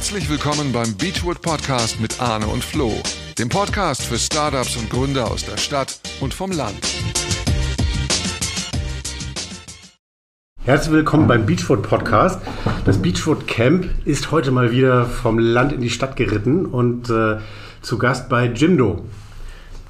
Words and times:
Herzlich 0.00 0.30
willkommen 0.30 0.72
beim 0.72 0.96
Beachwood 0.96 1.42
Podcast 1.42 2.00
mit 2.00 2.22
Arne 2.22 2.46
und 2.46 2.64
Flo, 2.64 2.90
dem 3.38 3.50
Podcast 3.50 4.02
für 4.02 4.16
Startups 4.16 4.74
und 4.78 4.88
Gründer 4.88 5.30
aus 5.30 5.44
der 5.44 5.58
Stadt 5.58 6.00
und 6.22 6.32
vom 6.32 6.52
Land. 6.52 6.78
Herzlich 10.64 10.94
willkommen 10.94 11.28
beim 11.28 11.44
Beachwood 11.44 11.82
Podcast. 11.82 12.40
Das 12.86 13.02
Beachwood 13.02 13.46
Camp 13.46 13.90
ist 14.06 14.30
heute 14.30 14.52
mal 14.52 14.72
wieder 14.72 15.04
vom 15.04 15.38
Land 15.38 15.74
in 15.74 15.82
die 15.82 15.90
Stadt 15.90 16.16
geritten 16.16 16.64
und 16.64 17.10
äh, 17.10 17.36
zu 17.82 17.98
Gast 17.98 18.30
bei 18.30 18.46
Jimdo. 18.46 19.04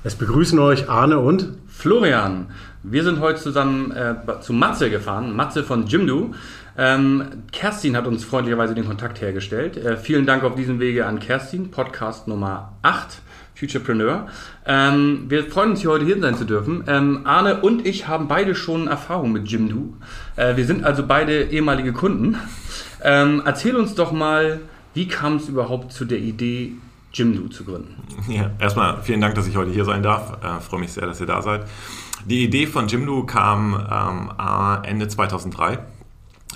Es 0.02 0.16
begrüßen 0.16 0.58
euch 0.58 0.88
Arne 0.88 1.20
und 1.20 1.52
Florian. 1.68 2.48
Wir 2.82 3.04
sind 3.04 3.20
heute 3.20 3.40
zusammen 3.40 3.92
äh, 3.92 4.16
zu 4.40 4.54
Matze 4.54 4.90
gefahren, 4.90 5.36
Matze 5.36 5.62
von 5.62 5.86
Jimdo. 5.86 6.34
Ähm, 6.77 7.45
Kerstin 7.52 7.96
hat 7.96 8.07
uns 8.07 8.25
freundlicherweise 8.25 8.75
den 8.75 8.86
Kontakt 8.86 9.21
hergestellt. 9.21 9.76
Äh, 9.76 9.96
vielen 9.96 10.26
Dank 10.26 10.44
auf 10.44 10.54
diesem 10.54 10.81
Wege 10.81 11.07
an 11.07 11.18
Kerstin, 11.18 11.71
Podcast 11.71 12.29
Nummer 12.29 12.72
8, 12.82 13.21
Futurepreneur. 13.54 14.29
Ähm, 14.67 15.27
wir 15.29 15.44
freuen 15.44 15.72
uns, 15.72 15.80
hier 15.80 15.91
heute 15.91 16.04
hier 16.04 16.18
sein 16.21 16.36
zu 16.36 16.44
dürfen. 16.44 16.85
Ähm, 16.86 17.22
Arne 17.25 17.61
und 17.61 17.86
ich 17.86 18.08
haben 18.08 18.29
beide 18.29 18.54
schon 18.54 18.89
Erfahrung 18.89 19.32
mit 19.32 19.49
Jimdo. 19.49 19.94
Äh, 20.36 20.57
wir 20.57 20.64
sind 20.64 20.85
also 20.85 21.07
beide 21.07 21.44
ehemalige 21.44 21.93
Kunden. 21.93 22.36
Ähm, 23.02 23.43
erzähl 23.44 23.77
uns 23.77 23.94
doch 23.94 24.13
mal, 24.13 24.61
wie 24.94 25.08
kam 25.08 25.36
es 25.36 25.49
überhaupt 25.49 25.93
zu 25.93 26.05
der 26.05 26.18
Idee, 26.18 26.72
Jimdo 27.13 27.49
zu 27.49 27.64
gründen? 27.64 27.96
Ja, 28.29 28.50
erstmal 28.58 29.02
vielen 29.02 29.21
Dank, 29.21 29.35
dass 29.35 29.46
ich 29.46 29.57
heute 29.57 29.72
hier 29.72 29.85
sein 29.85 30.02
darf. 30.02 30.39
Äh, 30.43 30.61
freue 30.61 30.80
mich 30.80 30.93
sehr, 30.93 31.07
dass 31.07 31.21
ihr 31.21 31.27
da 31.27 31.43
seid. 31.43 31.66
Die 32.25 32.44
Idee 32.44 32.66
von 32.66 32.86
Jimdo 32.86 33.25
kam 33.25 33.75
ähm, 33.91 34.83
Ende 34.84 35.08
2003 35.08 35.78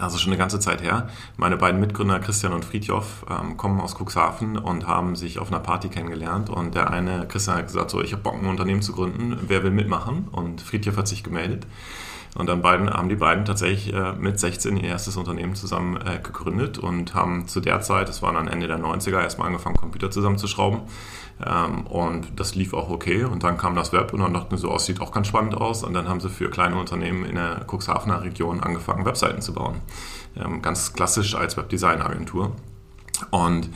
also 0.00 0.18
schon 0.18 0.32
eine 0.32 0.38
ganze 0.38 0.58
Zeit 0.58 0.82
her. 0.82 1.08
Meine 1.36 1.56
beiden 1.56 1.80
Mitgründer 1.80 2.18
Christian 2.18 2.52
und 2.52 2.64
Friedhoff 2.64 3.24
ähm, 3.30 3.56
kommen 3.56 3.80
aus 3.80 3.94
Cuxhaven 3.94 4.58
und 4.58 4.86
haben 4.86 5.14
sich 5.14 5.38
auf 5.38 5.48
einer 5.48 5.60
Party 5.60 5.88
kennengelernt. 5.88 6.50
Und 6.50 6.74
der 6.74 6.90
eine, 6.90 7.28
Christian 7.28 7.58
hat 7.58 7.66
gesagt, 7.66 7.90
so, 7.90 8.02
ich 8.02 8.12
habe 8.12 8.22
Bock, 8.22 8.34
ein 8.34 8.46
Unternehmen 8.46 8.82
zu 8.82 8.92
gründen. 8.92 9.38
Wer 9.46 9.62
will 9.62 9.70
mitmachen? 9.70 10.28
Und 10.32 10.60
Friedhoff 10.60 10.96
hat 10.96 11.08
sich 11.08 11.22
gemeldet. 11.22 11.66
Und 12.34 12.48
dann 12.48 12.62
beiden, 12.62 12.90
haben 12.90 13.08
die 13.08 13.16
beiden 13.16 13.44
tatsächlich 13.44 13.94
äh, 13.94 14.12
mit 14.14 14.40
16 14.40 14.76
ihr 14.76 14.88
erstes 14.88 15.16
Unternehmen 15.16 15.54
zusammen 15.54 15.96
äh, 15.96 16.18
gegründet 16.18 16.78
und 16.78 17.14
haben 17.14 17.46
zu 17.46 17.60
der 17.60 17.80
Zeit, 17.80 18.08
das 18.08 18.22
war 18.22 18.32
dann 18.32 18.48
Ende 18.48 18.66
der 18.66 18.78
90er, 18.78 19.22
erstmal 19.22 19.46
angefangen, 19.46 19.76
Computer 19.76 20.10
zusammenzuschrauben. 20.10 20.80
Ähm, 21.44 21.86
und 21.86 22.38
das 22.38 22.56
lief 22.56 22.74
auch 22.74 22.90
okay. 22.90 23.24
Und 23.24 23.44
dann 23.44 23.56
kam 23.56 23.76
das 23.76 23.92
Web 23.92 24.12
und 24.12 24.20
dann 24.20 24.34
dachten 24.34 24.56
so, 24.56 24.72
oh, 24.72 24.78
sieht 24.78 25.00
auch 25.00 25.12
ganz 25.12 25.28
spannend 25.28 25.54
aus. 25.54 25.84
Und 25.84 25.94
dann 25.94 26.08
haben 26.08 26.20
sie 26.20 26.28
für 26.28 26.50
kleine 26.50 26.76
Unternehmen 26.76 27.24
in 27.24 27.36
der 27.36 27.64
Cuxhavener 27.70 28.22
Region 28.22 28.60
angefangen, 28.60 29.04
Webseiten 29.04 29.40
zu 29.40 29.52
bauen. 29.52 29.76
Ähm, 30.36 30.60
ganz 30.60 30.92
klassisch 30.92 31.36
als 31.36 31.56
Webdesign-Agentur. 31.56 32.52
Und 33.30 33.70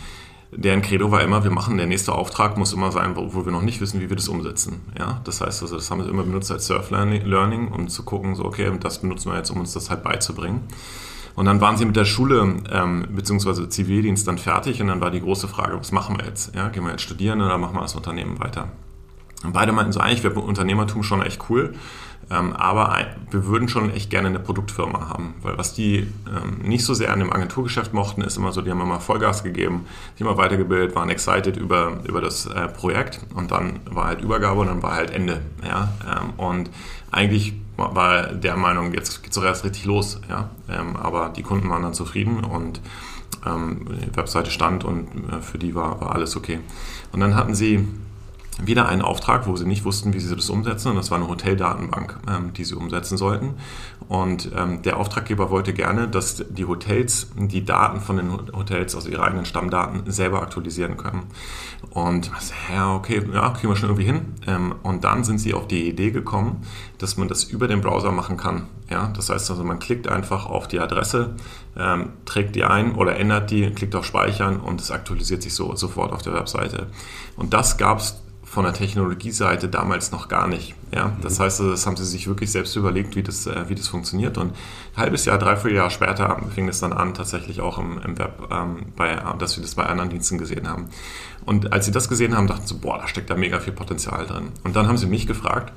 deren 0.51 0.83
Credo 0.83 1.11
war 1.11 1.23
immer, 1.23 1.45
wir 1.45 1.51
machen, 1.51 1.77
der 1.77 1.87
nächste 1.87 2.13
Auftrag 2.13 2.57
muss 2.57 2.73
immer 2.73 2.91
sein, 2.91 3.17
wo 3.17 3.45
wir 3.45 3.53
noch 3.53 3.63
nicht 3.63 3.81
wissen, 3.81 4.01
wie 4.01 4.09
wir 4.09 4.17
das 4.17 4.29
umsetzen. 4.29 4.81
Ja, 4.99 5.21
das 5.25 5.41
heißt 5.41 5.63
also, 5.63 5.77
das 5.77 5.91
haben 5.91 6.01
wir 6.01 6.09
immer 6.09 6.23
benutzt 6.23 6.51
als 6.51 6.67
Surf-Learning, 6.67 7.69
um 7.69 7.89
zu 7.89 8.03
gucken, 8.03 8.35
so, 8.35 8.45
okay, 8.45 8.71
das 8.81 9.01
benutzen 9.01 9.31
wir 9.31 9.37
jetzt, 9.37 9.51
um 9.51 9.61
uns 9.61 9.73
das 9.73 9.91
halt 9.91 10.03
beizubringen. 10.03 10.63
Und 11.35 11.45
dann 11.45 11.61
waren 11.61 11.77
sie 11.77 11.85
mit 11.85 11.95
der 11.95 12.05
Schule 12.05 12.57
ähm, 12.73 13.07
bzw. 13.11 13.69
Zivildienst 13.69 14.27
dann 14.27 14.39
fertig 14.39 14.81
und 14.81 14.89
dann 14.89 15.01
war 15.01 15.11
die 15.11 15.21
große 15.21 15.47
Frage, 15.47 15.79
was 15.79 15.93
machen 15.93 16.19
wir 16.19 16.27
jetzt? 16.27 16.55
Ja, 16.55 16.69
gehen 16.69 16.83
wir 16.83 16.91
jetzt 16.91 17.03
studieren 17.03 17.41
oder 17.41 17.59
machen 17.59 17.77
wir 17.77 17.83
das 17.83 17.95
Unternehmen 17.95 18.41
weiter? 18.41 18.69
Beide 19.44 19.72
meinten 19.72 19.92
so, 19.92 20.00
eigentlich 20.00 20.25
wäre 20.25 20.41
Unternehmertum 20.41 21.03
schon 21.03 21.22
echt 21.22 21.48
cool, 21.48 21.75
ähm, 22.31 22.53
aber 22.55 23.06
wir 23.31 23.47
würden 23.47 23.69
schon 23.69 23.91
echt 23.91 24.11
gerne 24.11 24.28
eine 24.28 24.41
Produktfirma 24.41 25.08
haben, 25.08 25.34
weil 25.42 25.56
was 25.56 25.75
die 25.75 26.08
ähm, 26.27 26.58
nicht 26.62 26.84
so 26.84 26.92
sehr 26.92 27.12
an 27.12 27.20
dem 27.20 27.33
Agenturgeschäft 27.33 27.95
mochten, 27.95 28.20
ist 28.20 28.36
immer 28.36 28.53
so, 28.53 28.61
die 28.61 28.70
haben 28.70 28.80
immer 28.80 29.00
Vollgas 29.00 29.45
gegeben, 29.45 29.86
die 30.19 30.25
immer 30.25 30.36
weitergebildet, 30.36 30.95
waren 30.95 31.08
excited 31.08 31.56
über, 31.56 32.00
über 32.05 32.20
das 32.20 32.47
äh, 32.47 32.69
Projekt 32.69 33.20
und 33.34 33.50
dann 33.50 33.80
war 33.89 34.06
halt 34.06 34.20
Übergabe 34.20 34.61
und 34.61 34.67
dann 34.67 34.83
war 34.83 34.95
halt 34.95 35.11
Ende. 35.11 35.40
Ja? 35.67 35.92
Ähm, 36.05 36.33
und 36.36 36.70
eigentlich 37.11 37.55
war 37.77 38.27
der 38.33 38.57
Meinung, 38.57 38.92
jetzt 38.92 39.23
geht 39.23 39.30
es 39.30 39.36
doch 39.36 39.45
erst 39.45 39.64
richtig 39.64 39.84
los. 39.84 40.20
Ja? 40.29 40.51
Ähm, 40.68 40.96
aber 40.96 41.30
die 41.30 41.42
Kunden 41.42 41.70
waren 41.70 41.83
dann 41.83 41.95
zufrieden 41.95 42.45
und 42.45 42.80
ähm, 43.46 43.86
die 43.89 44.17
Webseite 44.17 44.51
stand 44.51 44.84
und 44.84 45.08
äh, 45.33 45.40
für 45.40 45.58
die 45.58 45.74
war, 45.74 46.01
war 46.01 46.14
alles 46.14 46.36
okay. 46.36 46.58
Und 47.13 47.20
dann 47.20 47.36
hatten 47.36 47.55
sie 47.55 47.86
wieder 48.64 48.89
einen 48.89 49.02
Auftrag, 49.02 49.46
wo 49.46 49.57
sie 49.57 49.67
nicht 49.67 49.85
wussten, 49.85 50.13
wie 50.13 50.20
sie 50.20 50.35
das 50.35 50.51
umsetzen. 50.51 50.91
Und 50.91 50.96
das 50.96 51.11
war 51.11 51.19
eine 51.19 51.29
Hoteldatenbank, 51.29 52.19
ähm, 52.29 52.52
die 52.52 52.64
sie 52.64 52.74
umsetzen 52.74 53.17
sollten. 53.17 53.55
Und 54.08 54.51
ähm, 54.57 54.83
der 54.83 54.96
Auftraggeber 54.96 55.51
wollte 55.51 55.73
gerne, 55.73 56.08
dass 56.08 56.45
die 56.48 56.64
Hotels 56.64 57.29
die 57.36 57.64
Daten 57.64 58.01
von 58.01 58.17
den 58.17 58.30
Hotels, 58.33 58.95
also 58.95 59.08
ihre 59.08 59.23
eigenen 59.23 59.45
Stammdaten, 59.45 60.11
selber 60.11 60.42
aktualisieren 60.42 60.96
können. 60.96 61.24
Und 61.91 62.30
ja, 62.74 62.95
okay, 62.95 63.23
ja, 63.33 63.51
kriegen 63.51 63.69
wir 63.69 63.77
schon 63.77 63.91
irgendwie 63.91 64.07
hin. 64.07 64.35
Ähm, 64.46 64.75
und 64.83 65.05
dann 65.05 65.25
sind 65.25 65.39
sie 65.39 65.55
auf 65.55 65.69
die 65.69 65.89
Idee 65.89 66.11
gekommen, 66.11 66.63
dass 66.98 67.17
man 67.17 67.29
das 67.29 67.45
über 67.45 67.69
den 67.69 67.80
Browser 67.80 68.13
machen 68.13 68.36
kann. 68.36 68.67
Ja, 68.90 69.13
das 69.14 69.30
heißt 69.30 69.51
also, 69.51 69.64
man 69.64 69.79
klickt 69.79 70.08
einfach 70.08 70.46
auf 70.46 70.67
die 70.67 70.80
Adresse, 70.80 71.36
ähm, 71.77 72.11
trägt 72.25 72.57
die 72.57 72.64
ein 72.64 72.95
oder 72.95 73.17
ändert 73.17 73.51
die, 73.51 73.70
klickt 73.70 73.95
auf 73.95 74.07
Speichern 74.07 74.58
und 74.58 74.80
es 74.80 74.90
aktualisiert 74.90 75.42
sich 75.42 75.55
so 75.55 75.77
sofort 75.77 76.13
auf 76.13 76.23
der 76.23 76.33
Webseite. 76.33 76.86
Und 77.36 77.52
das 77.52 77.77
gab 77.77 77.98
es 77.98 78.23
von 78.58 78.64
der 78.64 78.74
Technologieseite 78.74 79.69
damals 79.69 80.11
noch 80.11 80.27
gar 80.27 80.48
nicht. 80.48 80.74
Ja? 80.92 81.13
Das 81.23 81.39
mhm. 81.39 81.45
heißt, 81.45 81.61
das 81.61 81.86
haben 81.86 81.96
sie 81.96 82.05
sich 82.05 82.27
wirklich 82.27 82.51
selbst 82.51 82.74
überlegt, 82.74 83.14
wie 83.14 83.23
das, 83.23 83.46
äh, 83.46 83.69
wie 83.69 83.77
das 83.77 83.86
funktioniert. 83.86 84.36
Und 84.36 84.48
ein 84.48 84.96
halbes 84.96 85.27
Jahr, 85.27 85.39
dreiviertel 85.39 85.77
Jahr 85.77 85.91
später 85.91 86.42
fing 86.52 86.69
es 86.69 86.80
dann 86.80 86.92
an, 86.92 87.14
tatsächlich 87.14 87.61
auch 87.61 87.79
im, 87.79 88.01
im 88.05 88.19
Web, 88.19 88.48
ähm, 88.51 88.86
bei, 88.96 89.14
dass 89.39 89.57
wir 89.57 89.63
das 89.63 89.77
bei 89.77 89.86
anderen 89.86 90.11
Diensten 90.11 90.39
gesehen 90.39 90.69
haben. 90.69 90.89
Und 91.45 91.73
als 91.73 91.86
sie 91.86 91.92
das 91.92 92.08
gesehen 92.08 92.36
haben, 92.36 92.48
dachten 92.48 92.67
sie, 92.67 92.74
boah, 92.74 92.98
da 92.98 93.07
steckt 93.07 93.30
da 93.30 93.36
mega 93.36 93.61
viel 93.61 93.73
Potenzial 93.73 94.27
drin. 94.27 94.48
Und 94.64 94.75
dann 94.75 94.89
haben 94.89 94.98
sie 94.98 95.07
mich 95.07 95.29
gefragt, 95.29 95.73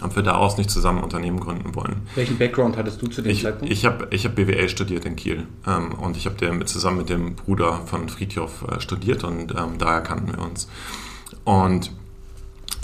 ob 0.00 0.14
wir 0.14 0.22
daraus 0.22 0.58
nicht 0.58 0.70
zusammen 0.70 1.02
Unternehmen 1.02 1.40
gründen 1.40 1.74
wollen. 1.74 2.02
Welchen 2.14 2.38
Background 2.38 2.76
hattest 2.76 3.02
du 3.02 3.08
zu 3.08 3.22
dem 3.22 3.32
ich, 3.32 3.42
Zeitpunkt? 3.42 3.72
Ich 3.72 3.84
habe 3.84 4.06
ich 4.10 4.26
hab 4.26 4.36
BWL 4.36 4.68
studiert 4.68 5.04
in 5.06 5.16
Kiel 5.16 5.48
ähm, 5.66 5.90
und 5.94 6.16
ich 6.16 6.26
habe 6.26 6.64
zusammen 6.66 6.98
mit 6.98 7.08
dem 7.08 7.34
Bruder 7.34 7.80
von 7.86 8.08
Friedhof 8.08 8.64
äh, 8.70 8.80
studiert 8.80 9.24
und 9.24 9.50
ähm, 9.50 9.78
daher 9.78 10.02
kannten 10.02 10.36
wir 10.36 10.38
uns. 10.38 10.68
Und 11.42 11.90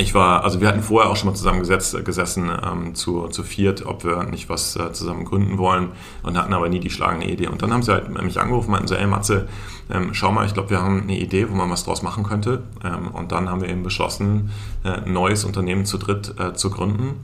ich 0.00 0.14
war, 0.14 0.44
also 0.44 0.60
wir 0.60 0.69
hatten 0.69 0.82
vorher 0.82 1.10
auch 1.10 1.16
schon 1.16 1.28
mal 1.28 1.34
zusammen 1.34 1.59
gesessen 1.60 2.50
ähm, 2.64 2.94
zu, 2.94 3.26
zu 3.28 3.42
viert, 3.42 3.84
ob 3.84 4.04
wir 4.04 4.22
nicht 4.22 4.48
was 4.48 4.76
äh, 4.76 4.92
zusammen 4.92 5.25
gründen 5.25 5.59
wollen 5.59 5.91
und 6.22 6.38
hatten 6.38 6.54
aber 6.54 6.69
nie 6.69 6.78
die 6.78 6.88
schlagende 6.88 7.26
Idee. 7.26 7.48
Und 7.48 7.62
dann 7.62 7.72
haben 7.72 7.82
sie 7.82 7.92
halt 7.92 8.08
mich 8.22 8.41
angerufen, 8.41 8.70
meinten 8.70 8.87
so, 8.87 8.94
ey 8.94 9.08
Matze, 9.08 9.48
ähm, 9.91 10.10
schau 10.14 10.31
mal, 10.31 10.47
ich 10.47 10.54
glaube, 10.54 10.70
wir 10.70 10.81
haben 10.81 11.03
eine 11.03 11.19
Idee, 11.19 11.50
wo 11.50 11.54
man 11.54 11.69
was 11.69 11.82
draus 11.82 12.03
machen 12.03 12.22
könnte. 12.22 12.62
Ähm, 12.84 13.08
und 13.08 13.32
dann 13.32 13.50
haben 13.50 13.60
wir 13.60 13.69
eben 13.69 13.82
beschlossen, 13.82 14.50
äh, 14.84 14.91
ein 14.91 15.12
neues 15.12 15.44
Unternehmen 15.44 15.84
zu 15.84 15.98
dritt 15.98 16.32
äh, 16.38 16.54
zu 16.54 16.70
gründen 16.70 17.16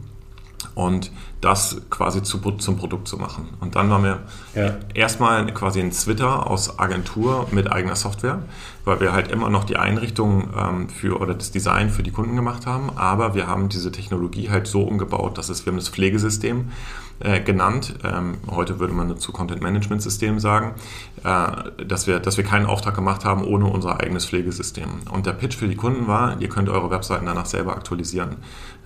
und 0.74 1.10
das 1.40 1.82
quasi 1.90 2.22
zu, 2.22 2.38
zum 2.38 2.76
Produkt 2.76 3.06
zu 3.06 3.18
machen. 3.18 3.48
Und 3.60 3.76
dann 3.76 3.90
waren 3.90 4.02
wir 4.02 4.18
ja. 4.54 4.76
erstmal 4.94 5.44
quasi 5.52 5.80
ein 5.80 5.90
Twitter 5.90 6.50
aus 6.50 6.78
Agentur 6.78 7.48
mit 7.50 7.70
eigener 7.70 7.96
Software, 7.96 8.42
weil 8.84 9.00
wir 9.00 9.12
halt 9.12 9.30
immer 9.30 9.50
noch 9.50 9.64
die 9.64 9.76
Einrichtung 9.76 10.48
ähm, 10.58 10.88
für 10.88 11.20
oder 11.20 11.34
das 11.34 11.50
Design 11.50 11.90
für 11.90 12.02
die 12.02 12.10
Kunden 12.10 12.36
gemacht 12.36 12.66
haben, 12.66 12.90
aber 12.96 13.34
wir 13.34 13.46
haben 13.46 13.68
diese 13.68 13.92
Technologie 13.92 14.50
halt 14.50 14.66
so 14.66 14.82
umgebaut, 14.82 15.36
dass 15.36 15.48
es, 15.48 15.66
wir 15.66 15.72
haben 15.72 15.78
das 15.78 15.88
Pflegesystem 15.88 16.70
äh, 17.20 17.40
genannt, 17.40 17.94
ähm, 18.04 18.38
heute 18.50 18.80
würde 18.80 18.92
man 18.92 19.08
dazu 19.08 19.32
Content 19.32 19.62
Management 19.62 20.02
System 20.02 20.38
sagen, 20.38 20.74
äh, 21.22 21.84
dass, 21.84 22.06
wir, 22.06 22.20
dass 22.20 22.36
wir 22.36 22.44
keinen 22.44 22.66
Auftrag 22.66 22.94
gemacht 22.94 23.24
haben 23.24 23.44
ohne 23.44 23.66
unser 23.66 24.00
eigenes 24.00 24.26
Pflegesystem. 24.26 24.88
Und 25.10 25.26
der 25.26 25.32
Pitch 25.32 25.56
für 25.56 25.68
die 25.68 25.76
Kunden 25.76 26.06
war, 26.06 26.40
ihr 26.40 26.48
könnt 26.48 26.68
eure 26.68 26.90
Webseiten 26.90 27.26
danach 27.26 27.46
selber 27.46 27.72
aktualisieren, 27.72 28.36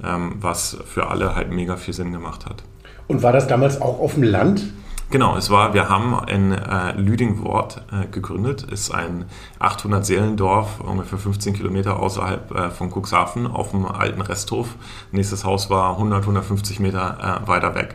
ähm, 0.04 0.36
was 0.40 0.76
für 0.84 1.08
alle 1.08 1.34
halt 1.34 1.50
mega 1.50 1.76
viel 1.76 1.94
Sinn 1.94 2.12
gemacht 2.12 2.46
hat. 2.46 2.62
Und 3.06 3.22
war 3.22 3.32
das 3.32 3.46
damals 3.46 3.80
auch 3.80 3.98
auf 4.00 4.14
dem 4.14 4.24
Land? 4.24 4.64
Genau, 5.10 5.36
es 5.38 5.48
war, 5.48 5.72
wir 5.72 5.88
haben 5.88 6.28
in 6.28 6.52
äh, 6.52 6.92
Lüdingwort 6.92 7.82
äh, 7.90 8.06
gegründet, 8.08 8.64
ist 8.64 8.90
ein 8.90 9.24
800 9.58 10.04
Seelendorf, 10.04 10.80
ungefähr 10.80 11.18
15 11.18 11.54
Kilometer 11.54 11.98
außerhalb 11.98 12.54
äh, 12.54 12.70
von 12.70 12.90
Cuxhaven 12.90 13.46
auf 13.46 13.70
dem 13.70 13.86
alten 13.86 14.20
Resthof. 14.20 14.74
Nächstes 15.10 15.44
Haus 15.44 15.70
war 15.70 15.92
100, 15.92 16.20
150 16.20 16.78
Meter 16.80 17.40
äh, 17.42 17.48
weiter 17.48 17.74
weg. 17.74 17.94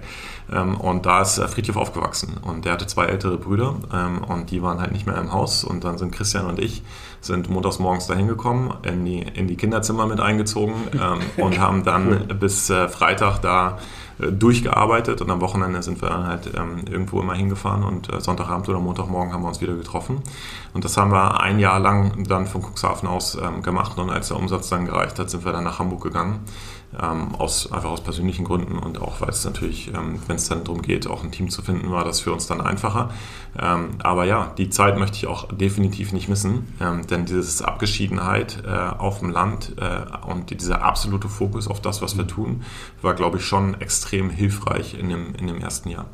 Ähm, 0.52 0.76
und 0.76 1.06
da 1.06 1.22
ist 1.22 1.38
äh, 1.38 1.48
Friedhof 1.48 1.78
aufgewachsen 1.78 2.38
und 2.42 2.66
der 2.66 2.74
hatte 2.74 2.88
zwei 2.88 3.06
ältere 3.06 3.38
Brüder 3.38 3.76
ähm, 3.94 4.24
und 4.24 4.50
die 4.50 4.64
waren 4.64 4.82
halt 4.82 4.92
nicht 4.92 5.06
mehr 5.06 5.18
im 5.18 5.32
Haus 5.32 5.64
und 5.64 5.84
dann 5.84 6.00
sind 6.00 6.12
Christian 6.12 6.48
und 6.48 6.60
ich 6.60 6.84
sind 7.22 7.50
montags 7.50 7.80
morgens 7.80 8.08
dahin 8.08 8.28
gekommen, 8.28 8.74
in 8.84 9.06
die, 9.06 9.20
in 9.20 9.48
die 9.48 9.56
Kinderzimmer 9.56 10.08
mit 10.08 10.20
eingezogen 10.20 10.74
ähm, 10.94 11.20
und 11.38 11.60
haben 11.60 11.84
dann 11.84 12.28
bis 12.40 12.70
äh, 12.70 12.90
Freitag 12.90 13.40
da 13.40 13.78
durchgearbeitet 14.32 15.22
und 15.22 15.30
am 15.30 15.42
Wochenende 15.42 15.84
sind 15.84 16.02
wir 16.02 16.10
dann 16.10 16.28
halt 16.28 16.52
ähm, 16.56 16.86
irgendwo 16.90 17.22
immer 17.22 17.34
hingefahren 17.34 17.84
und 17.84 18.12
äh, 18.12 18.20
Sonntagabend 18.20 18.70
oder 18.70 18.80
Montagmorgen 18.80 19.34
haben 19.34 19.44
wir 19.44 19.50
uns 19.50 19.62
wieder 19.62 19.76
getroffen. 19.76 20.22
Und 20.74 20.86
das 20.86 20.98
haben 20.98 21.12
wir 21.12 21.42
ein 21.42 21.60
Jahr 21.60 21.80
lang 21.80 22.24
dann 22.28 22.48
von 22.48 22.62
Cuxhaven 22.62 23.08
aus 23.08 23.36
ähm, 23.36 23.62
gemacht 23.62 23.98
und 23.98 24.10
als 24.10 24.30
der 24.30 24.38
Umsatz 24.38 24.70
dann 24.70 24.86
gereicht 24.86 25.20
hat, 25.20 25.30
sind 25.30 25.46
wir 25.46 25.52
dann 25.52 25.64
nach 25.64 25.80
Hamburg 25.80 26.02
gegangen 26.04 26.40
ähm, 27.02 27.36
aus, 27.36 27.72
einfach 27.72 27.90
aus 27.90 28.02
persönlichen 28.02 28.46
Gründen 28.46 28.78
und 28.78 29.02
auch 29.02 29.22
weil 29.22 29.30
es 29.30 29.46
natürlich, 29.46 29.90
ähm, 29.90 30.20
wenn 30.28 30.36
es 30.36 30.48
dann 30.48 30.64
darum 30.64 30.82
geht, 30.82 31.08
auch 31.08 31.24
ein 31.24 31.32
Team 31.32 31.50
zu 31.50 31.62
finden, 31.62 31.92
war 31.92 32.04
das 32.04 32.20
für 32.20 32.32
uns 32.32 32.48
dann 32.48 32.62
einfacher. 32.62 33.12
Ähm, 33.60 33.90
aber 34.00 34.26
ja, 34.26 34.52
die 34.58 34.70
Zeit 34.70 34.98
möchte 34.98 35.18
ich 35.18 35.28
auch 35.28 35.48
definitiv 35.50 36.14
nicht 36.14 36.30
missen, 36.30 36.74
ähm, 36.82 37.06
denn 37.08 37.26
diese 37.26 37.68
Abgeschiedenheit 37.68 38.64
äh, 38.66 38.70
auf 38.70 39.20
dem 39.20 39.30
Land 39.30 39.74
äh, 39.78 40.28
und 40.28 40.50
dieser 40.50 40.84
absolute 40.84 41.30
Fokus 41.30 41.68
auf 41.68 41.82
das, 41.82 42.02
was 42.02 42.18
wir 42.18 42.28
tun, 42.28 42.64
war, 43.02 43.14
glaube 43.14 43.38
ich, 43.38 43.46
schon 43.46 43.80
extrem 43.80 44.30
hilfreich 44.30 44.98
in 45.00 45.10
dem, 45.10 45.36
in 45.36 45.48
dem 45.48 45.60
ersten 45.60 45.90
Jahr. 45.90 46.06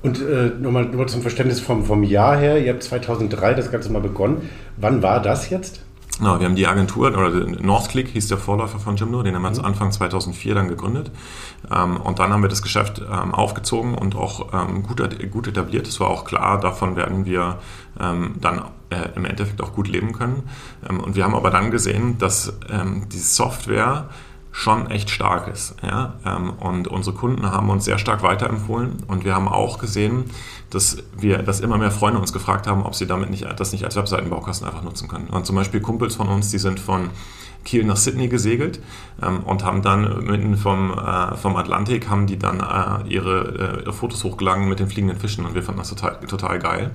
Und 0.00 0.20
äh, 0.22 0.50
nochmal 0.60 0.84
nur 0.84 1.06
zum 1.08 1.22
Verständnis 1.22 1.60
vom, 1.60 1.84
vom 1.84 2.04
Jahr 2.04 2.36
her, 2.38 2.64
ihr 2.64 2.72
habt 2.72 2.84
2003 2.84 3.54
das 3.54 3.72
Ganze 3.72 3.90
mal 3.90 4.00
begonnen. 4.00 4.48
Wann 4.76 5.02
war 5.02 5.20
das 5.20 5.50
jetzt? 5.50 5.82
No, 6.20 6.40
wir 6.40 6.46
haben 6.46 6.56
die 6.56 6.66
Agentur, 6.66 7.16
oder 7.16 7.30
Northclick 7.30 8.08
hieß 8.08 8.26
der 8.26 8.38
Vorläufer 8.38 8.80
von 8.80 8.96
Jimdo, 8.96 9.22
den 9.22 9.36
haben 9.36 9.42
wir 9.42 9.50
mhm. 9.50 9.64
Anfang 9.64 9.92
2004 9.92 10.54
dann 10.54 10.68
gegründet. 10.68 11.12
Ähm, 11.70 11.96
und 11.96 12.18
dann 12.18 12.32
haben 12.32 12.42
wir 12.42 12.48
das 12.48 12.62
Geschäft 12.62 13.00
ähm, 13.00 13.34
aufgezogen 13.34 13.94
und 13.94 14.16
auch 14.16 14.52
ähm, 14.52 14.82
gut, 14.82 15.00
gut 15.30 15.46
etabliert. 15.46 15.86
Es 15.86 16.00
war 16.00 16.08
auch 16.08 16.24
klar, 16.24 16.60
davon 16.60 16.96
werden 16.96 17.24
wir 17.24 17.58
dann 17.98 18.62
äh, 18.90 19.08
im 19.16 19.24
Endeffekt 19.24 19.60
auch 19.60 19.72
gut 19.72 19.88
leben 19.88 20.12
können. 20.12 20.48
Und 20.88 21.16
wir 21.16 21.24
haben 21.24 21.34
aber 21.34 21.50
dann 21.50 21.72
gesehen, 21.72 22.16
dass 22.18 22.52
die 23.10 23.18
Software 23.18 24.08
schon 24.50 24.90
echt 24.90 25.10
stark 25.10 25.48
ist. 25.48 25.76
Ja? 25.82 26.14
Ähm, 26.24 26.50
und 26.60 26.88
unsere 26.88 27.14
Kunden 27.14 27.50
haben 27.50 27.70
uns 27.70 27.84
sehr 27.84 27.98
stark 27.98 28.22
weiterempfohlen 28.22 29.04
und 29.06 29.24
wir 29.24 29.34
haben 29.34 29.48
auch 29.48 29.78
gesehen, 29.78 30.24
dass 30.70 30.98
wir, 31.16 31.42
dass 31.42 31.60
immer 31.60 31.78
mehr 31.78 31.90
Freunde 31.90 32.20
uns 32.20 32.32
gefragt 32.32 32.66
haben, 32.66 32.82
ob 32.84 32.94
sie 32.94 33.06
damit 33.06 33.30
nicht, 33.30 33.46
das 33.56 33.72
nicht 33.72 33.84
als 33.84 33.96
Webseitenbaukasten 33.96 34.66
einfach 34.66 34.82
nutzen 34.82 35.08
können. 35.08 35.28
Und 35.28 35.46
zum 35.46 35.56
Beispiel 35.56 35.80
Kumpels 35.80 36.16
von 36.16 36.28
uns, 36.28 36.50
die 36.50 36.58
sind 36.58 36.80
von 36.80 37.10
Kiel 37.64 37.84
nach 37.84 37.96
Sydney 37.96 38.28
gesegelt 38.28 38.80
ähm, 39.22 39.40
und 39.40 39.64
haben 39.64 39.82
dann 39.82 40.24
mitten 40.24 40.56
vom, 40.56 40.92
äh, 40.92 41.36
vom 41.36 41.56
Atlantik 41.56 42.08
haben 42.08 42.26
die 42.26 42.38
dann 42.38 42.60
äh, 42.60 43.08
ihre, 43.08 43.84
äh, 43.86 43.92
Fotos 43.92 44.24
hochgeladen 44.24 44.68
mit 44.68 44.78
den 44.78 44.88
fliegenden 44.88 45.18
Fischen 45.18 45.44
und 45.44 45.54
wir 45.54 45.62
fanden 45.62 45.80
das 45.80 45.90
total, 45.90 46.18
total 46.20 46.58
geil. 46.58 46.90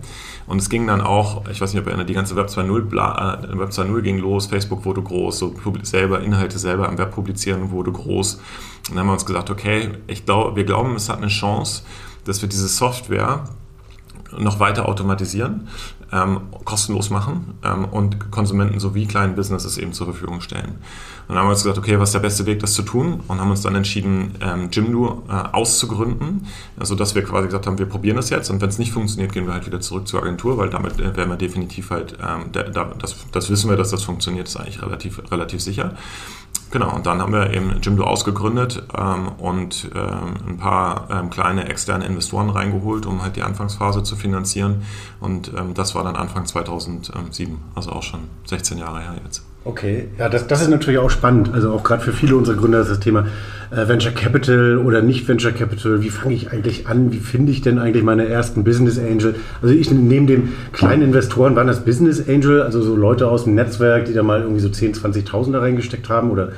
Und 0.48 0.60
es 0.60 0.70
ging 0.70 0.88
dann 0.88 1.02
auch, 1.02 1.48
ich 1.50 1.62
weiß 1.62 1.74
nicht, 1.74 1.82
ob 1.82 1.88
ihr 1.88 1.92
erinnert, 1.92 2.10
die 2.10 2.14
ganze 2.14 2.36
Web 2.36 2.48
2.0 2.48 2.88
äh, 2.92 3.60
Web 3.60 3.70
2.0 3.70 4.02
ging 4.02 4.18
los, 4.20 4.48
Facebook 4.48 4.86
wurde 4.86 5.02
groß, 5.02 5.40
so 5.40 5.56
selber 5.84 6.22
Inhalte 6.22 6.58
selber 6.58 6.88
am 6.88 6.98
Web 6.98 7.12
publizieren 7.12 7.72
wurde 7.72 7.92
groß. 7.92 8.36
Und 8.36 8.42
dann 8.90 9.00
haben 9.00 9.08
wir 9.08 9.14
uns 9.14 9.26
gesagt, 9.26 9.50
okay, 9.50 9.90
ich 10.08 10.26
glaube, 10.26 10.56
wir 10.56 10.64
glauben, 10.64 10.96
es 10.96 11.10
hat 11.10 11.18
eine 11.18 11.28
Chance, 11.28 11.84
dass 12.26 12.42
wir 12.42 12.50
diese 12.50 12.68
Software 12.68 13.46
noch 14.38 14.60
weiter 14.60 14.88
automatisieren, 14.88 15.68
ähm, 16.14 16.42
kostenlos 16.64 17.10
machen 17.10 17.56
ähm, 17.64 17.86
und 17.86 18.32
Konsumenten 18.32 18.80
sowie 18.80 19.06
kleinen 19.06 19.36
Businesses 19.36 19.78
eben 19.78 19.94
zur 19.94 20.08
Verfügung 20.08 20.42
stellen. 20.42 20.76
Und 21.28 21.36
dann 21.36 21.40
haben 21.40 21.48
wir 21.48 21.52
uns 21.52 21.64
gesagt, 21.64 21.78
okay, 21.78 22.00
was 22.00 22.10
ist 22.10 22.14
der 22.14 22.20
beste 22.20 22.46
Weg, 22.46 22.60
das 22.60 22.74
zu 22.74 22.82
tun? 22.82 23.22
Und 23.28 23.40
haben 23.40 23.50
uns 23.50 23.62
dann 23.62 23.76
entschieden, 23.76 24.36
ähm, 24.42 24.70
Jimdo 24.72 25.24
äh, 25.30 25.34
auszugründen, 25.52 26.48
also, 26.78 26.98
wir 26.98 27.24
quasi 27.24 27.48
gesagt 27.48 27.68
haben, 27.68 27.78
wir 27.78 27.86
probieren 27.86 28.16
das 28.16 28.30
jetzt 28.30 28.50
und 28.50 28.62
wenn 28.62 28.70
es 28.70 28.80
nicht 28.80 28.92
funktioniert, 28.92 29.32
gehen 29.34 29.46
wir 29.46 29.54
halt 29.54 29.66
wieder 29.66 29.82
zurück 29.82 30.08
zur 30.08 30.22
Agentur, 30.22 30.58
weil 30.58 30.70
damit 30.70 31.00
äh, 31.00 31.16
werden 31.16 31.30
wir 31.30 31.38
definitiv 31.38 31.92
halt, 31.92 32.18
ähm, 32.22 32.52
da, 32.52 32.64
das, 32.64 33.26
das 33.32 33.50
wissen 33.50 33.70
wir, 33.70 33.78
dass 33.78 33.92
das 33.92 34.04
funktioniert, 34.04 34.48
ist 34.48 34.58
eigentlich 34.58 34.82
relativ, 34.82 35.22
relativ 35.32 35.62
sicher. 35.62 35.94
Genau, 36.72 36.96
und 36.96 37.06
dann 37.06 37.22
haben 37.22 37.34
wir 37.34 37.54
eben 37.54 37.80
Jimdo 37.84 38.04
ausgegründet 38.04 38.82
ähm, 38.98 39.28
und 39.38 39.92
ähm, 39.94 40.34
ein 40.48 40.58
paar 40.58 41.08
ähm, 41.12 41.30
kleine 41.30 41.70
externe 41.70 42.06
Investoren 42.06 42.50
reingeholt, 42.50 43.06
um 43.06 43.22
halt 43.22 43.36
die 43.36 43.44
Anfangsphase 43.44 44.02
zu 44.02 44.16
finanzieren. 44.16 44.82
Und 45.20 45.54
ähm, 45.56 45.76
das 45.76 45.94
war 45.94 46.04
dann 46.04 46.16
Anfang 46.16 46.48
2007, 46.48 47.60
also 47.76 47.92
auch 47.92 48.02
schon 48.02 48.22
16 48.46 48.80
Jahre 48.80 49.02
her 49.02 49.16
jetzt. 49.24 49.44
Okay, 49.66 50.10
ja, 50.20 50.28
das, 50.28 50.48
das 50.48 50.62
ist 50.62 50.70
natürlich 50.70 51.00
auch 51.00 51.10
spannend. 51.10 51.52
Also 51.54 51.72
auch 51.72 51.84
gerade 51.84 52.04
für 52.04 52.12
viele 52.12 52.36
unserer 52.36 52.58
Gründer 52.58 52.82
ist 52.82 52.92
das 52.92 53.00
Thema 53.00 53.28
äh, 53.72 53.88
Venture 53.88 54.12
Capital 54.12 54.78
oder 54.78 55.02
nicht 55.02 55.26
Venture 55.28 55.54
Capital. 55.54 56.02
Wie 56.02 56.10
fange 56.10 56.36
ich 56.36 56.52
eigentlich 56.52 56.88
an? 56.88 57.14
Wie 57.14 57.20
finde 57.20 57.54
ich 57.54 57.62
denn 57.62 57.80
eigentlich 57.80 58.04
meine 58.04 58.28
ersten 58.28 58.66
Business 58.66 59.00
Angel? 59.00 59.36
Also 59.62 59.74
ich 59.74 59.90
neben 59.90 60.28
den 60.28 60.54
kleinen 60.74 61.02
Investoren 61.02 61.56
waren 61.56 61.68
das 61.68 61.86
Business 61.86 62.28
Angel, 62.28 62.62
also 62.62 62.82
so 62.82 62.96
Leute 62.96 63.30
aus 63.30 63.46
dem 63.46 63.56
Netzwerk, 63.56 64.06
die 64.06 64.14
da 64.14 64.22
mal 64.22 64.42
irgendwie 64.42 64.60
so 64.60 64.70
10, 64.70 64.96
20.000 64.96 65.54
da 65.54 65.60
reingesteckt 65.60 66.10
haben 66.10 66.30
oder 66.30 66.50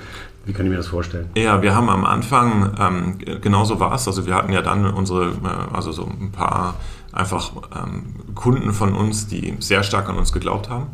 wie 0.46 0.54
kann 0.54 0.66
ich 0.66 0.72
mir 0.72 0.78
das 0.78 0.88
vorstellen? 0.88 1.28
Ja, 1.36 1.62
wir 1.62 1.76
haben 1.76 1.90
am 1.90 2.06
Anfang, 2.06 2.76
ähm, 2.80 3.42
genauso 3.42 3.80
war 3.80 3.96
es, 3.96 4.08
also 4.08 4.28
wir 4.28 4.36
hatten 4.36 4.52
ja 4.52 4.62
dann 4.62 4.86
unsere, 4.86 5.26
äh, 5.26 5.74
also 5.74 5.92
so 5.92 6.04
ein 6.04 6.32
paar 6.32 6.76
einfach 7.16 7.52
ähm, 7.76 8.36
Kunden 8.36 8.74
von 8.74 8.94
uns, 8.94 9.28
die 9.28 9.56
sehr 9.60 9.84
stark 9.84 10.10
an 10.10 10.18
uns 10.18 10.34
geglaubt 10.34 10.70
haben. 10.70 10.88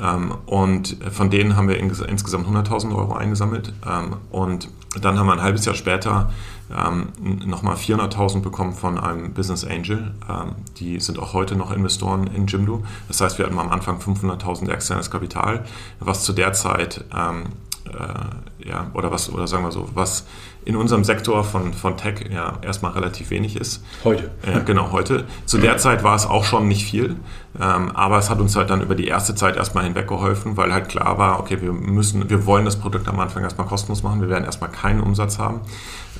Ähm, 0.00 0.34
und 0.46 0.96
von 1.10 1.30
denen 1.30 1.56
haben 1.56 1.68
wir 1.68 1.78
ins, 1.78 2.00
insgesamt 2.00 2.46
100.000 2.46 2.94
Euro 2.94 3.14
eingesammelt. 3.14 3.72
Ähm, 3.86 4.16
und 4.30 4.68
dann 5.00 5.18
haben 5.18 5.26
wir 5.26 5.34
ein 5.34 5.42
halbes 5.42 5.64
Jahr 5.64 5.76
später 5.76 6.30
ähm, 6.76 7.08
nochmal 7.46 7.76
400.000 7.76 8.40
bekommen 8.40 8.72
von 8.72 8.98
einem 8.98 9.32
Business 9.32 9.64
Angel. 9.64 10.14
Ähm, 10.28 10.56
die 10.78 11.00
sind 11.00 11.18
auch 11.18 11.32
heute 11.32 11.56
noch 11.56 11.70
Investoren 11.70 12.26
in 12.26 12.46
Jimdo. 12.46 12.82
Das 13.08 13.20
heißt, 13.20 13.38
wir 13.38 13.46
hatten 13.46 13.58
am 13.58 13.70
Anfang 13.70 13.98
500.000 13.98 14.70
externes 14.70 15.10
Kapital, 15.10 15.64
was 16.00 16.24
zu 16.24 16.32
der 16.32 16.52
Zeit 16.52 17.04
ähm, 17.16 17.44
äh, 17.86 18.68
ja, 18.68 18.90
oder 18.94 19.10
was, 19.10 19.32
oder 19.32 19.46
sagen 19.46 19.64
wir 19.64 19.72
so, 19.72 19.88
was 19.94 20.26
in 20.64 20.76
unserem 20.76 21.04
Sektor 21.04 21.42
von, 21.44 21.72
von 21.72 21.96
Tech 21.96 22.24
ja 22.30 22.58
erstmal 22.62 22.92
relativ 22.92 23.30
wenig 23.30 23.56
ist. 23.56 23.82
Heute. 24.04 24.30
Ja, 24.46 24.60
genau, 24.60 24.92
heute. 24.92 25.24
Zu 25.46 25.58
der 25.58 25.78
Zeit 25.78 26.04
war 26.04 26.14
es 26.14 26.26
auch 26.26 26.44
schon 26.44 26.68
nicht 26.68 26.84
viel, 26.84 27.16
ähm, 27.60 27.90
aber 27.94 28.18
es 28.18 28.30
hat 28.30 28.40
uns 28.40 28.54
halt 28.56 28.70
dann 28.70 28.82
über 28.82 28.94
die 28.94 29.06
erste 29.06 29.34
Zeit 29.34 29.56
erstmal 29.56 29.84
hinweggeholfen, 29.84 30.56
weil 30.56 30.72
halt 30.72 30.88
klar 30.88 31.18
war, 31.18 31.40
okay, 31.40 31.60
wir 31.60 31.72
müssen, 31.72 32.28
wir 32.30 32.46
wollen 32.46 32.64
das 32.64 32.76
Produkt 32.76 33.08
am 33.08 33.18
Anfang 33.20 33.42
erstmal 33.42 33.66
kostenlos 33.66 34.02
machen, 34.02 34.20
wir 34.20 34.28
werden 34.28 34.44
erstmal 34.44 34.70
keinen 34.70 35.00
Umsatz 35.00 35.38
haben 35.38 35.62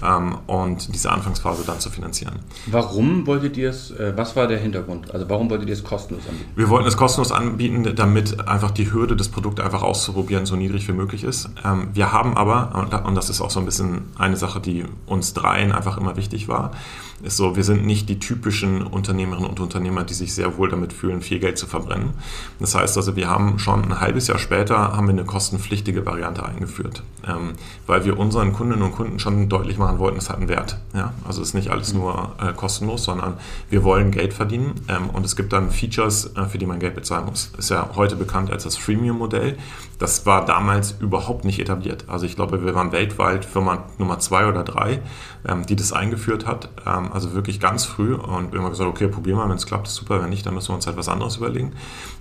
ähm, 0.02 0.38
und 0.46 0.94
diese 0.94 1.10
Anfangsphase 1.10 1.64
dann 1.66 1.81
zu 1.81 1.90
finanzieren. 1.90 2.34
Warum 2.66 3.26
wolltet 3.26 3.56
ihr 3.56 3.70
es, 3.70 3.90
äh, 3.90 4.12
was 4.16 4.37
war 4.37 4.46
der 4.46 4.58
Hintergrund? 4.58 5.12
Also 5.12 5.28
warum 5.28 5.50
wolltet 5.50 5.69
ihr 5.69 5.75
es 5.75 5.84
kostenlos 5.84 6.25
anbieten? 6.28 6.50
Wir 6.56 6.69
wollten 6.69 6.88
es 6.88 6.96
kostenlos 6.96 7.32
anbieten, 7.32 7.94
damit 7.94 8.48
einfach 8.48 8.70
die 8.70 8.92
Hürde, 8.92 9.16
das 9.16 9.28
Produkt 9.28 9.60
einfach 9.60 9.82
auszuprobieren, 9.82 10.46
so 10.46 10.56
niedrig 10.56 10.88
wie 10.88 10.92
möglich 10.92 11.25
ist. 11.25 11.50
Ähm, 11.64 11.88
wir 11.92 12.12
haben 12.12 12.37
aber, 12.37 12.90
und 13.04 13.14
das 13.14 13.31
ist 13.31 13.40
auch 13.40 13.50
so 13.50 13.60
ein 13.60 13.66
bisschen 13.66 14.02
eine 14.31 14.37
Sache, 14.38 14.61
die 14.61 14.85
uns 15.06 15.35
dreien 15.35 15.73
einfach 15.73 15.99
immer 15.99 16.17
wichtig 16.17 16.49
war, 16.49 16.73
ist 17.22 17.37
so, 17.37 17.56
wir 17.56 17.64
sind 17.64 17.87
nicht 17.87 18.08
die 18.08 18.19
typischen 18.19 18.82
Unternehmerinnen 18.82 19.49
und 19.49 19.61
Unternehmer, 19.61 20.05
die 20.05 20.14
sich 20.14 20.34
sehr 20.34 20.56
wohl 20.56 20.70
damit 20.70 20.93
fühlen, 20.93 21.22
viel 21.22 21.38
Geld 21.38 21.58
zu 21.58 21.67
verbrennen. 21.67 22.11
Das 22.58 22.75
heißt 22.75 22.96
also, 22.96 23.17
wir 23.17 23.28
haben 23.28 23.58
schon 23.58 23.84
ein 23.84 24.00
halbes 24.00 24.26
Jahr 24.26 24.38
später 24.38 24.96
haben 24.96 25.06
wir 25.06 25.12
eine 25.12 25.25
kostenpflichtige 25.25 26.06
Variante 26.06 26.44
eingeführt, 26.44 27.02
ähm, 27.26 27.52
weil 27.87 28.05
wir 28.05 28.19
unseren 28.19 28.52
Kundinnen 28.52 28.82
und 28.82 28.93
Kunden 28.93 29.19
schon 29.19 29.49
deutlich 29.49 29.78
machen 29.78 29.99
wollten, 29.99 30.19
es 30.19 30.31
hat 30.31 30.38
einen 30.38 30.49
Wert. 30.49 30.78
Ja? 30.94 31.12
Also 31.26 31.43
es 31.43 31.49
ist 31.49 31.55
nicht 31.55 31.70
alles 31.70 31.93
nur 31.93 32.34
äh, 32.40 32.52
kostenlos, 32.52 33.05
sondern 33.05 33.34
wir 33.69 33.84
wollen 33.84 34.11
Geld 34.11 34.32
verdienen 34.32 34.75
ähm, 34.88 35.11
und 35.11 35.25
es 35.25 35.37
gibt 35.37 35.52
dann 35.52 35.70
Features, 35.70 36.37
äh, 36.37 36.46
für 36.46 36.58
die 36.58 36.66
man 36.66 36.78
Geld 36.78 36.94
bezahlen 36.94 37.26
muss. 37.26 37.52
Ist 37.58 37.70
ja 37.70 37.90
heute 37.96 38.16
bekannt 38.16 38.50
als 38.50 38.64
das 38.64 38.76
Freemium-Modell. 38.76 39.56
Das 39.99 40.25
war 40.25 40.47
damals 40.47 40.92
überhaupt 41.00 41.45
nicht 41.45 41.59
etabliert. 41.59 42.04
Also 42.09 42.25
ich 42.25 42.35
glaube, 42.35 42.64
wir 42.64 42.75
waren 42.75 42.92
weltweit 42.92 43.45
Firma 43.45 43.85
Nummer 43.99 44.18
zwei 44.18 44.47
oder 44.47 44.64
drei, 44.64 45.02
ähm, 45.47 45.66
die 45.66 45.76
das 45.76 45.92
eingeführt 45.92 46.47
hat. 46.47 46.71
Also 47.12 47.35
wirklich 47.35 47.61
ganz 47.61 47.85
früh. 47.85 48.14
Und 48.14 48.52
wir 48.52 48.61
haben 48.61 48.71
gesagt, 48.71 48.88
okay, 48.88 49.09
probieren 49.09 49.38
wir, 49.38 49.49
wenn 49.49 49.57
es 49.57 49.67
klappt, 49.67 49.88
ist 49.88 49.95
super. 49.95 50.23
Wenn 50.23 50.31
nicht, 50.31 50.47
dann 50.47 50.55
müssen 50.55 50.69
wir 50.69 50.75
uns 50.75 50.87
halt 50.87 50.97
was 50.97 51.09
anderes 51.09 51.37
überlegen. 51.37 51.73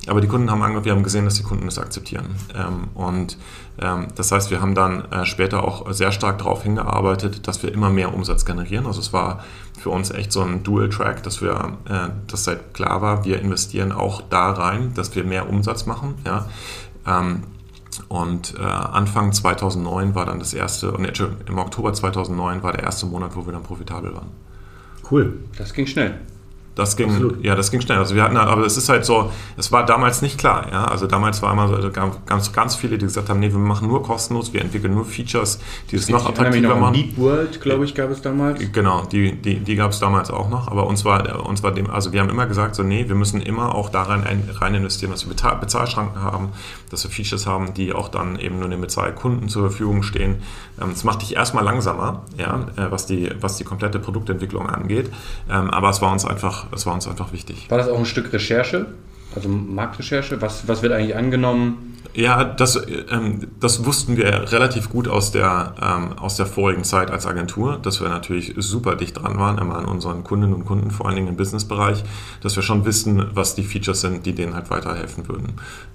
Aber 0.08 0.22
die 0.22 0.28
Kunden 0.28 0.50
haben 0.50 0.62
angehört, 0.62 0.86
wir 0.86 0.92
haben 0.92 1.04
gesehen, 1.04 1.26
dass 1.26 1.36
die 1.36 1.44
Kunden 1.44 1.66
das 1.66 1.80
akzeptieren. 1.80 2.36
Ähm, 2.56 2.88
und 2.94 3.38
ähm, 3.80 4.08
das 4.16 4.32
heißt, 4.32 4.52
wir 4.52 4.62
haben 4.62 4.76
dann 4.76 5.06
äh, 5.12 5.26
später 5.26 5.64
auch 5.64 5.92
sehr 5.92 6.12
stark 6.12 6.40
darauf 6.40 6.64
hingearbeitet, 6.64 7.48
dass 7.48 7.64
wir 7.64 7.74
immer 7.74 7.90
mehr 7.90 8.14
Umsatz 8.14 8.46
generieren. 8.46 8.86
Also 8.86 9.00
es 9.00 9.14
war 9.14 9.44
für 9.80 9.90
uns 9.90 10.12
echt 10.12 10.32
so 10.32 10.42
ein 10.42 10.64
Dual-Track, 10.64 11.24
dass 11.24 11.42
wir, 11.42 11.78
äh, 11.88 12.10
dass 12.28 12.48
halt 12.48 12.74
klar 12.74 13.02
war, 13.02 13.26
wir 13.26 13.40
investieren 13.40 13.92
auch 13.92 14.22
da 14.22 14.52
rein, 14.52 14.94
dass 14.94 15.16
wir 15.16 15.24
mehr 15.24 15.50
Umsatz 15.50 15.86
machen. 15.86 16.16
Ja. 16.26 16.48
Ähm, 17.08 17.44
und 18.08 18.56
äh, 18.58 18.64
Anfang 18.64 19.34
2009 19.34 20.16
war 20.16 20.26
dann 20.26 20.40
das 20.40 20.54
erste, 20.54 20.92
und 20.92 21.06
im 21.48 21.58
Oktober 21.58 21.94
2009 21.94 22.64
war 22.64 22.72
der 22.72 22.84
erste 22.84 23.06
Monat, 23.06 23.36
wo 23.36 23.46
wir 23.46 23.54
dann 23.54 23.64
profitabel 23.64 24.14
waren. 24.14 24.32
Cool. 25.10 25.40
Das 25.58 25.74
ging 25.74 25.88
schnell. 25.88 26.20
Das 26.80 26.96
ging, 26.96 27.10
Absolut. 27.10 27.44
ja, 27.44 27.56
das 27.56 27.72
ging 27.72 27.82
schnell. 27.82 27.98
Also 27.98 28.16
wir 28.16 28.24
hatten, 28.24 28.38
aber 28.38 28.66
es 28.66 28.78
ist 28.78 28.88
halt 28.88 29.04
so, 29.04 29.32
es 29.58 29.72
war 29.72 29.86
damals 29.86 30.22
nicht 30.22 30.38
klar, 30.38 30.68
ja. 30.72 30.86
Also 30.86 31.08
damals 31.08 31.42
war 31.42 31.52
immer 31.52 31.68
so, 31.68 31.92
ganz, 31.92 32.54
ganz 32.54 32.76
viele, 32.76 32.98
die 32.98 33.06
gesagt 33.06 33.30
haben, 33.30 33.42
nee, 33.42 33.52
wir 33.52 33.60
machen 33.60 33.90
nur 33.90 34.02
kostenlos, 34.02 34.54
wir 34.54 34.62
entwickeln 34.62 34.94
nur 34.94 35.04
Features, 35.04 35.60
die 35.92 35.98
es 35.98 36.08
noch 36.08 36.26
attraktiver 36.26 36.76
machen. 36.76 36.94
Deep 36.94 37.18
World, 37.18 37.60
glaube 37.60 37.84
ich, 37.84 37.94
gab 37.94 38.10
es 38.12 38.22
damals. 38.22 38.60
Genau, 38.72 39.04
die, 39.04 39.34
die, 39.36 39.60
die 39.60 39.76
gab 39.76 39.92
es 39.92 40.00
damals 40.00 40.32
auch 40.32 40.50
noch. 40.50 40.70
Aber 40.70 40.88
uns 40.88 41.04
war, 41.04 41.46
uns 41.46 41.64
war 41.64 41.74
dem, 41.74 41.90
also 41.90 42.14
wir 42.14 42.22
haben 42.22 42.30
immer 42.30 42.48
gesagt, 42.48 42.76
so, 42.76 42.84
nee, 42.84 43.10
wir 43.10 43.16
müssen 43.16 43.42
immer 43.42 43.76
auch 43.76 43.90
da 43.90 44.04
rein, 44.04 44.24
rein 44.56 44.76
investieren, 44.76 45.12
dass 45.12 45.28
wir 45.28 45.36
Bezahlschranken 45.60 46.22
haben, 46.22 46.50
dass 46.92 47.04
wir 47.04 47.12
Features 47.12 47.46
haben, 47.46 47.74
die 47.74 47.92
auch 47.92 48.08
dann 48.08 48.40
eben 48.40 48.60
nur 48.60 48.70
den 48.70 48.80
Bezahlkunden 48.80 49.50
zur 49.50 49.70
Verfügung 49.70 50.04
stehen. 50.04 50.38
Ähm, 50.82 50.92
das 50.92 51.04
macht 51.04 51.24
dich 51.24 51.36
erstmal 51.36 51.64
langsamer, 51.64 52.24
ja, 52.38 52.68
äh, 52.78 52.90
was 52.90 53.06
die, 53.06 53.30
was 53.42 53.58
die 53.58 53.64
komplette 53.64 54.00
Produktentwicklung 54.00 54.68
angeht. 54.68 55.12
Ähm, 55.50 55.70
aber 55.70 55.90
es 55.90 56.02
war 56.02 56.12
uns 56.12 56.26
einfach, 56.26 56.68
es 56.74 56.86
war 56.86 56.94
uns 56.94 57.08
einfach 57.08 57.34
wichtig. 57.34 57.70
War 57.70 57.78
das 57.78 57.88
auch 57.88 58.00
ein 58.00 58.06
Stück 58.06 58.32
Recherche? 58.34 58.88
Also 59.36 59.48
Marktrecherche, 59.48 60.42
was, 60.42 60.68
was 60.68 60.82
wird 60.82 60.92
eigentlich 60.92 61.16
angenommen? 61.16 61.96
Ja, 62.16 62.44
das, 62.44 62.82
ähm, 63.12 63.48
das 63.60 63.86
wussten 63.86 64.18
wir 64.18 64.52
relativ 64.52 64.90
gut 64.90 65.08
aus 65.08 65.32
der, 65.32 65.76
ähm, 65.80 66.18
aus 66.18 66.36
der 66.36 66.48
vorigen 66.48 66.84
Zeit 66.84 67.12
als 67.12 67.28
Agentur, 67.28 67.78
dass 67.78 68.02
wir 68.02 68.10
natürlich 68.10 68.56
super 68.58 68.96
dicht 68.96 69.22
dran 69.22 69.38
waren, 69.38 69.60
immer 69.60 69.76
an 69.76 69.86
unseren 69.86 70.24
Kundinnen 70.24 70.56
und 70.56 70.66
Kunden, 70.66 70.90
vor 70.90 71.06
allen 71.06 71.16
Dingen 71.16 71.28
im 71.28 71.36
Businessbereich, 71.36 72.04
dass 72.42 72.56
wir 72.56 72.64
schon 72.64 72.86
wissen, 72.86 73.28
was 73.36 73.54
die 73.54 73.64
Features 73.64 74.02
sind, 74.02 74.26
die 74.26 74.34
denen 74.34 74.56
halt 74.56 74.72
weiterhelfen 74.72 75.28
würden. 75.28 75.54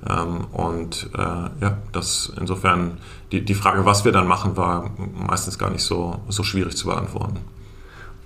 Ähm, 0.08 0.44
und 0.52 1.10
äh, 1.14 1.18
ja, 1.18 1.78
das 1.90 2.32
insofern, 2.38 2.98
die, 3.32 3.44
die 3.44 3.54
Frage, 3.54 3.84
was 3.84 4.04
wir 4.04 4.12
dann 4.12 4.28
machen, 4.28 4.56
war 4.56 4.90
meistens 5.26 5.58
gar 5.58 5.70
nicht 5.70 5.82
so, 5.82 6.20
so 6.28 6.44
schwierig 6.44 6.76
zu 6.76 6.86
beantworten. 6.86 7.40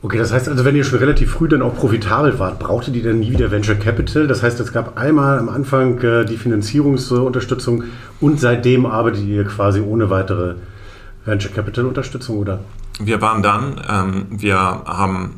Okay, 0.00 0.18
das 0.18 0.32
heißt 0.32 0.48
also, 0.48 0.64
wenn 0.64 0.76
ihr 0.76 0.84
schon 0.84 1.00
relativ 1.00 1.32
früh 1.32 1.48
dann 1.48 1.60
auch 1.60 1.74
profitabel 1.74 2.38
wart, 2.38 2.60
brauchtet 2.60 2.94
ihr 2.94 3.02
dann 3.02 3.18
nie 3.18 3.32
wieder 3.32 3.50
Venture 3.50 3.74
Capital? 3.74 4.28
Das 4.28 4.44
heißt, 4.44 4.60
es 4.60 4.72
gab 4.72 4.96
einmal 4.96 5.38
am 5.38 5.48
Anfang 5.48 5.98
äh, 6.02 6.24
die 6.24 6.36
Finanzierungsunterstützung 6.36 7.84
und 8.20 8.38
seitdem 8.38 8.86
arbeitet 8.86 9.24
ihr 9.24 9.44
quasi 9.44 9.80
ohne 9.80 10.08
weitere 10.08 10.54
Venture 11.24 11.50
Capital 11.50 11.86
Unterstützung, 11.86 12.38
oder? 12.38 12.60
Wir 13.00 13.20
waren 13.20 13.42
dann, 13.42 13.80
ähm, 13.88 14.26
wir 14.30 14.56
haben 14.56 15.34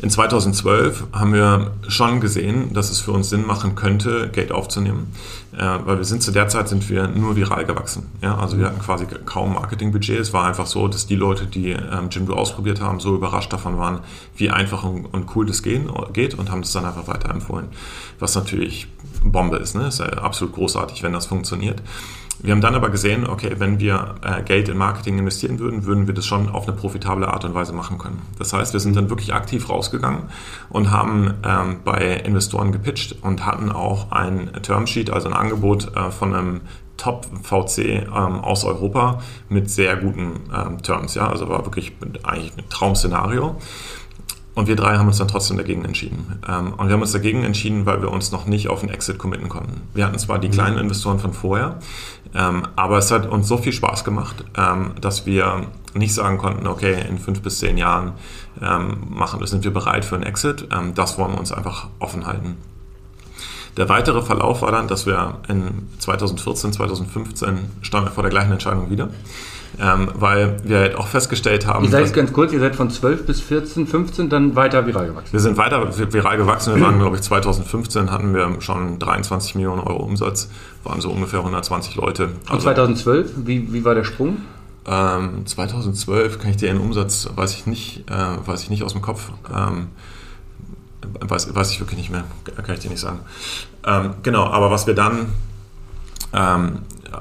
in 0.00 0.10
2012 0.10 1.04
haben 1.12 1.32
wir 1.32 1.72
schon 1.88 2.20
gesehen, 2.20 2.72
dass 2.74 2.90
es 2.90 3.00
für 3.00 3.12
uns 3.12 3.30
Sinn 3.30 3.46
machen 3.46 3.74
könnte, 3.74 4.28
Geld 4.28 4.50
aufzunehmen, 4.50 5.12
äh, 5.56 5.78
weil 5.84 5.98
wir 5.98 6.04
sind 6.04 6.22
zu 6.22 6.32
der 6.32 6.48
Zeit 6.48 6.68
sind 6.68 6.88
wir 6.90 7.06
nur 7.08 7.36
viral 7.36 7.64
gewachsen. 7.64 8.10
Ja? 8.20 8.36
Also 8.36 8.58
wir 8.58 8.66
hatten 8.66 8.80
quasi 8.80 9.06
kaum 9.24 9.54
Marketingbudget. 9.54 10.18
Es 10.18 10.32
war 10.32 10.46
einfach 10.46 10.66
so, 10.66 10.88
dass 10.88 11.06
die 11.06 11.16
Leute, 11.16 11.46
die 11.46 11.70
ähm, 11.70 12.08
Jimdo 12.10 12.34
ausprobiert 12.34 12.80
haben, 12.80 12.98
so 12.98 13.14
überrascht 13.14 13.52
davon 13.52 13.78
waren, 13.78 14.00
wie 14.36 14.50
einfach 14.50 14.82
und, 14.82 15.06
und 15.06 15.36
cool 15.36 15.46
das 15.46 15.62
gehen, 15.62 15.88
geht 16.12 16.34
und 16.34 16.50
haben 16.50 16.62
das 16.62 16.72
dann 16.72 16.84
einfach 16.84 17.06
weiterempfohlen. 17.06 17.68
Was 18.18 18.34
natürlich 18.34 18.88
Bombe 19.24 19.56
ist. 19.56 19.74
Ne? 19.74 19.88
Ist 19.88 20.00
ja 20.00 20.06
absolut 20.06 20.54
großartig, 20.54 21.02
wenn 21.02 21.12
das 21.12 21.26
funktioniert. 21.26 21.80
Wir 22.42 22.52
haben 22.52 22.60
dann 22.60 22.74
aber 22.74 22.90
gesehen, 22.90 23.26
okay, 23.26 23.54
wenn 23.58 23.78
wir 23.78 24.16
äh, 24.22 24.42
Geld 24.42 24.68
in 24.68 24.76
Marketing 24.76 25.18
investieren 25.18 25.58
würden, 25.58 25.86
würden 25.86 26.06
wir 26.06 26.14
das 26.14 26.26
schon 26.26 26.48
auf 26.48 26.66
eine 26.66 26.76
profitable 26.76 27.28
Art 27.28 27.44
und 27.44 27.54
Weise 27.54 27.72
machen 27.72 27.96
können. 27.98 28.22
Das 28.38 28.52
heißt, 28.52 28.72
wir 28.72 28.80
sind 28.80 28.96
dann 28.96 29.08
wirklich 29.08 29.32
aktiv 29.32 29.68
rausgegangen 29.68 30.24
und 30.68 30.90
haben 30.90 31.34
ähm, 31.44 31.76
bei 31.84 32.14
Investoren 32.16 32.72
gepitcht 32.72 33.16
und 33.22 33.46
hatten 33.46 33.70
auch 33.70 34.10
ein 34.10 34.50
Termsheet, 34.62 35.10
also 35.10 35.28
ein 35.28 35.34
Angebot 35.34 35.96
äh, 35.96 36.10
von 36.10 36.34
einem 36.34 36.60
Top-VC 36.96 37.78
ähm, 37.78 38.08
aus 38.10 38.64
Europa 38.64 39.20
mit 39.48 39.70
sehr 39.70 39.96
guten 39.96 40.40
ähm, 40.54 40.82
Terms. 40.82 41.14
Ja? 41.14 41.28
Also 41.28 41.48
war 41.48 41.64
wirklich 41.64 41.92
eigentlich 42.22 42.52
ein 42.56 42.68
Traumszenario. 42.68 43.56
Und 44.54 44.68
wir 44.68 44.76
drei 44.76 44.96
haben 44.96 45.08
uns 45.08 45.18
dann 45.18 45.26
trotzdem 45.26 45.56
dagegen 45.56 45.84
entschieden. 45.84 46.40
Ähm, 46.48 46.74
und 46.74 46.86
wir 46.86 46.94
haben 46.94 47.02
uns 47.02 47.12
dagegen 47.12 47.42
entschieden, 47.42 47.86
weil 47.86 48.00
wir 48.02 48.10
uns 48.10 48.30
noch 48.30 48.46
nicht 48.46 48.68
auf 48.68 48.82
einen 48.82 48.92
Exit 48.92 49.18
committen 49.18 49.48
konnten. 49.48 49.82
Wir 49.94 50.06
hatten 50.06 50.18
zwar 50.18 50.38
die 50.38 50.48
mhm. 50.48 50.52
kleinen 50.52 50.78
Investoren 50.78 51.18
von 51.18 51.32
vorher, 51.32 51.80
ähm, 52.34 52.66
aber 52.76 52.98
es 52.98 53.10
hat 53.10 53.26
uns 53.26 53.48
so 53.48 53.56
viel 53.56 53.72
Spaß 53.72 54.04
gemacht, 54.04 54.44
ähm, 54.56 54.92
dass 55.00 55.26
wir 55.26 55.66
nicht 55.94 56.14
sagen 56.14 56.38
konnten, 56.38 56.66
okay, 56.66 57.04
in 57.08 57.18
fünf 57.18 57.40
bis 57.42 57.60
zehn 57.60 57.78
Jahren 57.78 58.14
machen, 58.60 59.44
sind 59.46 59.62
wir 59.64 59.72
bereit 59.72 60.04
für 60.04 60.14
einen 60.16 60.24
Exit. 60.24 60.68
das 60.94 61.18
wollen 61.18 61.32
wir 61.32 61.38
uns 61.38 61.52
einfach 61.52 61.88
offen 61.98 62.26
halten. 62.26 62.56
Der 63.76 63.88
weitere 63.88 64.22
Verlauf 64.22 64.62
war 64.62 64.70
dann, 64.70 64.86
dass 64.86 65.06
wir 65.06 65.38
in 65.48 65.88
2014, 65.98 66.72
2015 66.72 67.58
standen 67.82 68.08
wir 68.08 68.12
vor 68.12 68.22
der 68.22 68.30
gleichen 68.30 68.52
Entscheidung 68.52 68.90
wieder 68.90 69.08
ähm, 69.80 70.10
weil 70.14 70.56
wir 70.64 70.78
halt 70.78 70.96
auch 70.96 71.06
festgestellt 71.08 71.66
haben. 71.66 71.84
Ihr 71.84 71.90
seid 71.90 72.12
ganz 72.12 72.32
kurz, 72.32 72.52
ihr 72.52 72.60
seid 72.60 72.76
von 72.76 72.90
12 72.90 73.26
bis 73.26 73.40
14, 73.40 73.86
15 73.86 74.28
dann 74.28 74.54
weiter 74.56 74.86
viral 74.86 75.08
gewachsen. 75.08 75.32
Wir 75.32 75.40
sind 75.40 75.56
weiter 75.56 75.88
viral 76.12 76.36
gewachsen. 76.36 76.74
Wir 76.74 76.82
waren, 76.82 76.98
glaube 76.98 77.16
ich, 77.16 77.22
2015 77.22 78.10
hatten 78.10 78.34
wir 78.34 78.60
schon 78.60 78.98
23 78.98 79.54
Millionen 79.56 79.80
Euro 79.80 80.02
Umsatz, 80.02 80.48
waren 80.84 81.00
so 81.00 81.10
ungefähr 81.10 81.40
120 81.40 81.96
Leute. 81.96 82.30
Also, 82.44 82.54
Und 82.54 82.60
2012, 82.62 83.32
wie, 83.44 83.72
wie 83.72 83.84
war 83.84 83.94
der 83.94 84.04
Sprung? 84.04 84.38
Ähm, 84.86 85.46
2012 85.46 86.38
kann 86.38 86.50
ich 86.50 86.56
dir 86.58 86.68
den 86.72 86.80
Umsatz, 86.80 87.28
weiß 87.34 87.54
ich 87.54 87.66
nicht, 87.66 88.04
äh, 88.10 88.46
weiß 88.46 88.62
ich 88.62 88.70
nicht 88.70 88.82
aus 88.82 88.92
dem 88.92 89.02
Kopf. 89.02 89.30
Ähm, 89.54 89.88
weiß, 91.20 91.54
weiß 91.54 91.70
ich 91.70 91.80
wirklich 91.80 91.98
nicht 91.98 92.10
mehr, 92.10 92.24
kann 92.56 92.74
ich 92.74 92.80
dir 92.80 92.90
nicht 92.90 93.00
sagen. 93.00 93.20
Ähm, 93.86 94.14
genau, 94.22 94.44
aber 94.44 94.70
was 94.70 94.86
wir 94.86 94.94
dann 94.94 95.26
ähm, 96.34 96.78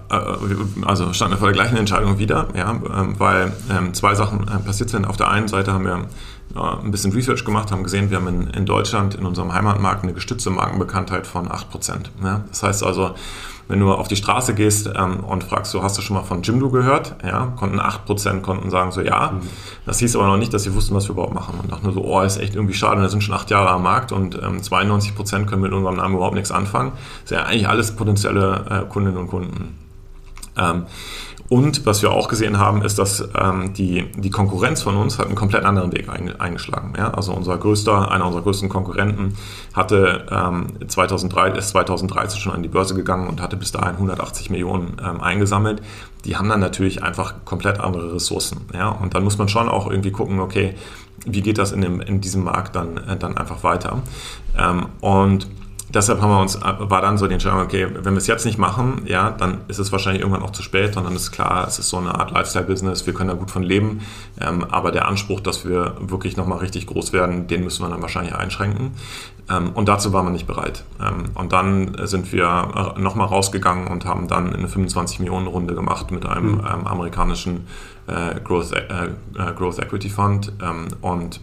äh, 0.10 0.86
also 0.86 1.13
standen 1.13 1.36
wir 1.36 1.38
vor 1.38 1.48
der 1.48 1.55
gleichen 1.55 1.77
Entscheidung 1.77 2.17
wieder, 2.17 2.48
ja, 2.55 2.72
ähm, 2.72 3.20
weil 3.20 3.53
ähm, 3.70 3.93
zwei 3.93 4.15
Sachen 4.15 4.48
äh, 4.48 4.60
passiert 4.60 4.89
sind. 4.89 5.05
Auf 5.05 5.17
der 5.17 5.29
einen 5.29 5.48
Seite 5.48 5.74
haben 5.74 5.86
wir 5.86 6.08
ein 6.55 6.91
bisschen 6.91 7.12
Research 7.13 7.46
gemacht, 7.46 7.72
haben 7.72 7.84
gesehen, 7.84 8.12
wir 8.12 8.17
haben 8.17 8.27
in, 8.27 8.48
in 8.51 8.65
Deutschland, 8.67 9.15
in 9.15 9.25
unserem 9.25 9.53
Heimatmarkt, 9.53 10.03
eine 10.03 10.13
gestützte 10.13 10.51
Markenbekanntheit 10.51 11.25
von 11.25 11.48
8%. 11.48 12.12
Ja. 12.24 12.43
Das 12.50 12.62
heißt 12.62 12.84
also, 12.84 13.15
wenn 13.74 13.80
du 13.80 13.92
auf 13.92 14.08
die 14.08 14.15
Straße 14.15 14.53
gehst 14.53 14.88
ähm, 14.96 15.22
und 15.22 15.44
fragst, 15.44 15.72
so 15.72 15.82
hast 15.82 15.98
du 15.98 16.03
schon 16.03 16.15
mal 16.15 16.22
von 16.22 16.44
Jimdo 16.44 16.70
gehört? 16.70 17.15
Ja, 17.24 17.48
konnten 17.56 17.80
8% 17.80 18.42
konnten 18.42 18.70
sagen 18.70 18.92
so 18.92 19.01
ja. 19.01 19.32
Mhm. 19.32 19.50
Das 19.88 19.98
hieß 19.98 20.15
aber 20.15 20.27
noch 20.27 20.38
nicht, 20.38 20.53
dass 20.53 20.62
sie 20.62 20.75
wussten, 20.75 20.94
was 20.94 21.08
wir 21.08 21.13
überhaupt 21.13 21.34
machen. 21.34 21.60
Und 21.60 21.72
dachten 21.72 21.86
nur 21.86 21.94
so, 21.94 22.03
oh, 22.06 22.22
ist 22.22 22.38
echt 22.38 22.53
irgendwie 22.53 22.75
schade, 22.75 23.01
wir 23.01 23.10
sind 23.10 23.24
schon 23.24 23.34
acht 23.34 23.50
Jahre 23.50 23.72
am 23.72 23.82
Markt 23.82 24.12
und 24.12 24.36
ähm, 24.36 24.60
92% 24.62 25.46
können 25.46 25.63
mit 25.63 25.74
unserem 25.74 25.96
Namen 25.96 26.13
überhaupt 26.13 26.36
nichts 26.36 26.51
anfangen. 26.51 26.92
Das 27.22 27.30
sind 27.30 27.39
ja 27.39 27.46
eigentlich 27.46 27.68
alles 27.68 27.96
potenzielle 27.96 28.65
äh, 28.70 28.88
Kundinnen 28.88 29.18
und 29.18 29.27
Kunden. 29.27 29.80
Ähm, 30.56 30.84
und 31.50 31.86
was 31.86 32.02
wir 32.02 32.12
auch 32.12 32.30
gesehen 32.30 32.58
haben, 32.58 32.82
ist, 32.82 32.98
dass 32.98 33.28
ähm, 33.40 33.74
die, 33.74 34.10
die 34.16 34.30
Konkurrenz 34.30 34.82
von 34.82 34.96
uns 34.96 35.20
hat 35.20 35.28
einen 35.28 35.36
komplett 35.36 35.66
anderen 35.66 35.92
Weg 35.92 36.08
eingeschlagen. 36.40 36.94
Ja? 36.98 37.12
Also 37.12 37.34
unser 37.34 37.58
größter, 37.58 38.12
einer 38.12 38.26
unserer 38.26 38.44
größten 38.44 38.70
Konkurrenten 38.70 39.36
hatte 39.74 40.26
ähm, 40.32 40.68
2003, 40.88 41.52
ist 41.52 41.70
2013 41.70 42.40
schon 42.40 42.54
an 42.54 42.64
die 42.64 42.70
Börse 42.70 42.96
gegangen 42.96 43.28
und 43.28 43.42
hatte 43.42 43.58
bis 43.58 43.72
dahin 43.72 43.96
180 43.96 44.50
Millionen 44.50 44.98
ähm, 45.06 45.22
eingesammelt. 45.22 45.82
Die 46.26 46.38
haben 46.38 46.48
dann 46.48 46.62
natürlich 46.62 47.04
einfach 47.04 47.36
komplett 47.46 47.80
andere 47.80 48.16
Ressourcen. 48.16 48.62
Ja? 48.74 48.90
Und 48.90 49.14
dann 49.14 49.24
muss 49.24 49.38
man 49.38 49.50
schon 49.50 49.68
auch 49.68 49.90
irgendwie 49.90 50.12
gucken, 50.12 50.40
okay, 50.40 50.76
wie 51.26 51.42
geht 51.42 51.58
das 51.58 51.72
in, 51.72 51.82
dem, 51.82 52.02
in 52.02 52.22
diesem 52.22 52.44
Markt 52.44 52.76
dann, 52.76 53.00
dann 53.20 53.38
einfach 53.38 53.64
weiter? 53.64 54.02
Ähm, 54.58 54.88
und 55.02 55.48
deshalb 55.94 56.22
haben 56.22 56.32
wir 56.32 56.40
uns, 56.40 56.60
war 56.62 57.02
dann 57.02 57.18
so 57.18 57.28
die 57.28 57.34
Entscheidung, 57.34 57.62
okay, 57.62 57.88
wenn 57.94 58.14
wir 58.14 58.18
es 58.18 58.28
jetzt 58.28 58.46
nicht 58.46 58.58
machen, 58.58 59.04
ja, 59.06 59.32
dann 59.32 59.62
ist 59.68 59.80
es 59.80 59.92
wahrscheinlich 59.92 60.22
irgendwann 60.22 60.44
auch 60.44 60.52
zu 60.52 60.64
spät 60.64 60.98
und 60.98 61.04
dann 61.04 61.16
ist 61.16 61.32
klar, 61.32 61.68
es 61.68 61.80
ist 61.80 61.90
so 61.90 61.98
eine 61.98 62.16
Art 62.16 62.32
Lifestyle-Business, 62.32 63.06
wir 63.06 63.14
können 63.14 63.30
da 63.30 63.36
gut 63.36 63.52
von 63.52 63.64
leben, 63.64 64.02
ähm, 64.40 64.66
aber 64.70 64.92
der 64.92 65.08
Anspruch, 65.08 65.40
dass 65.40 65.68
wir 65.68 65.96
wirklich 66.00 66.38
nochmal 66.38 66.60
richtig 66.60 66.88
groß 66.88 67.14
werden, 67.14 67.48
den 67.48 67.64
müssen 67.64 67.84
wir 67.84 67.90
dann 67.90 68.02
wahrscheinlich 68.02 68.36
einschränken 68.36 68.92
ähm, 69.50 69.72
und 69.74 69.88
dazu 69.88 70.14
waren 70.14 70.26
wir 70.26 70.32
nicht 70.32 70.48
bereit. 70.48 70.84
Ähm, 71.02 71.26
und 71.36 71.54
dann 71.54 71.96
sind 72.04 72.32
wir 72.32 72.94
nochmal 72.98 73.28
rausgegangen 73.28 73.88
und 73.88 74.06
haben 74.06 74.28
dann 74.28 74.54
eine 74.54 74.68
25 74.68 75.20
Millionen 75.20 75.48
Runde 75.48 75.76
gemacht 75.76 76.12
mit 76.12 76.26
einem 76.26 76.56
mhm. 76.56 76.66
amerikanischen 76.66 77.68
äh, 78.08 78.40
Growth, 78.42 78.74
äh, 78.74 78.80
äh, 78.80 79.54
Growth 79.56 79.80
Equity 79.80 80.10
Fund 80.10 80.52
ähm, 80.62 80.88
und 81.02 81.42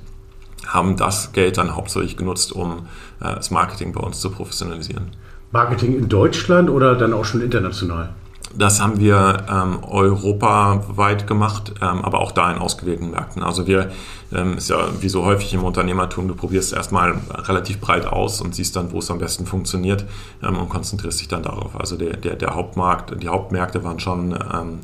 haben 0.67 0.97
das 0.97 1.33
Geld 1.33 1.59
dann 1.59 1.75
hauptsächlich 1.75 2.17
genutzt, 2.17 2.53
um 2.53 2.87
äh, 3.21 3.35
das 3.35 3.51
Marketing 3.51 3.93
bei 3.93 4.01
uns 4.01 4.21
zu 4.21 4.31
professionalisieren. 4.31 5.11
Marketing 5.53 5.97
in 5.97 6.09
Deutschland 6.09 6.71
oder 6.71 6.95
dann 6.95 7.13
auch 7.13 7.25
schon 7.25 7.41
international? 7.41 8.11
Das 8.57 8.81
haben 8.81 8.99
wir 8.99 9.45
ähm, 9.49 9.79
europaweit 9.85 11.29
gemacht, 11.29 11.73
ähm, 11.81 12.05
aber 12.05 12.21
auch 12.21 12.33
da 12.33 12.51
in 12.51 12.59
ausgewählten 12.59 13.11
Märkten. 13.11 13.45
Also 13.45 13.69
wir, 13.69 13.93
ähm, 14.33 14.57
ist 14.57 14.71
ja 14.71 14.89
wie 15.01 15.09
so 15.09 15.25
häufig 15.25 15.55
im 15.55 15.63
Unternehmertum, 15.63 16.27
du 16.27 16.35
probierst 16.35 16.73
erstmal 16.73 17.15
relativ 17.31 17.81
breit 17.81 18.07
aus 18.07 18.41
und 18.41 18.55
siehst 18.57 18.75
dann, 18.75 18.91
wo 18.91 18.99
es 18.99 19.11
am 19.11 19.19
besten 19.19 19.47
funktioniert 19.47 20.05
ähm, 20.43 20.59
und 20.59 20.69
konzentrierst 20.69 21.21
dich 21.21 21.29
dann 21.29 21.45
darauf. 21.45 21.79
Also 21.79 21.97
der, 21.97 22.17
der, 22.17 22.35
der 22.35 22.55
Hauptmarkt, 22.57 23.23
die 23.23 23.29
Hauptmärkte 23.29 23.85
waren 23.85 24.01
schon 24.01 24.33
ähm, 24.33 24.81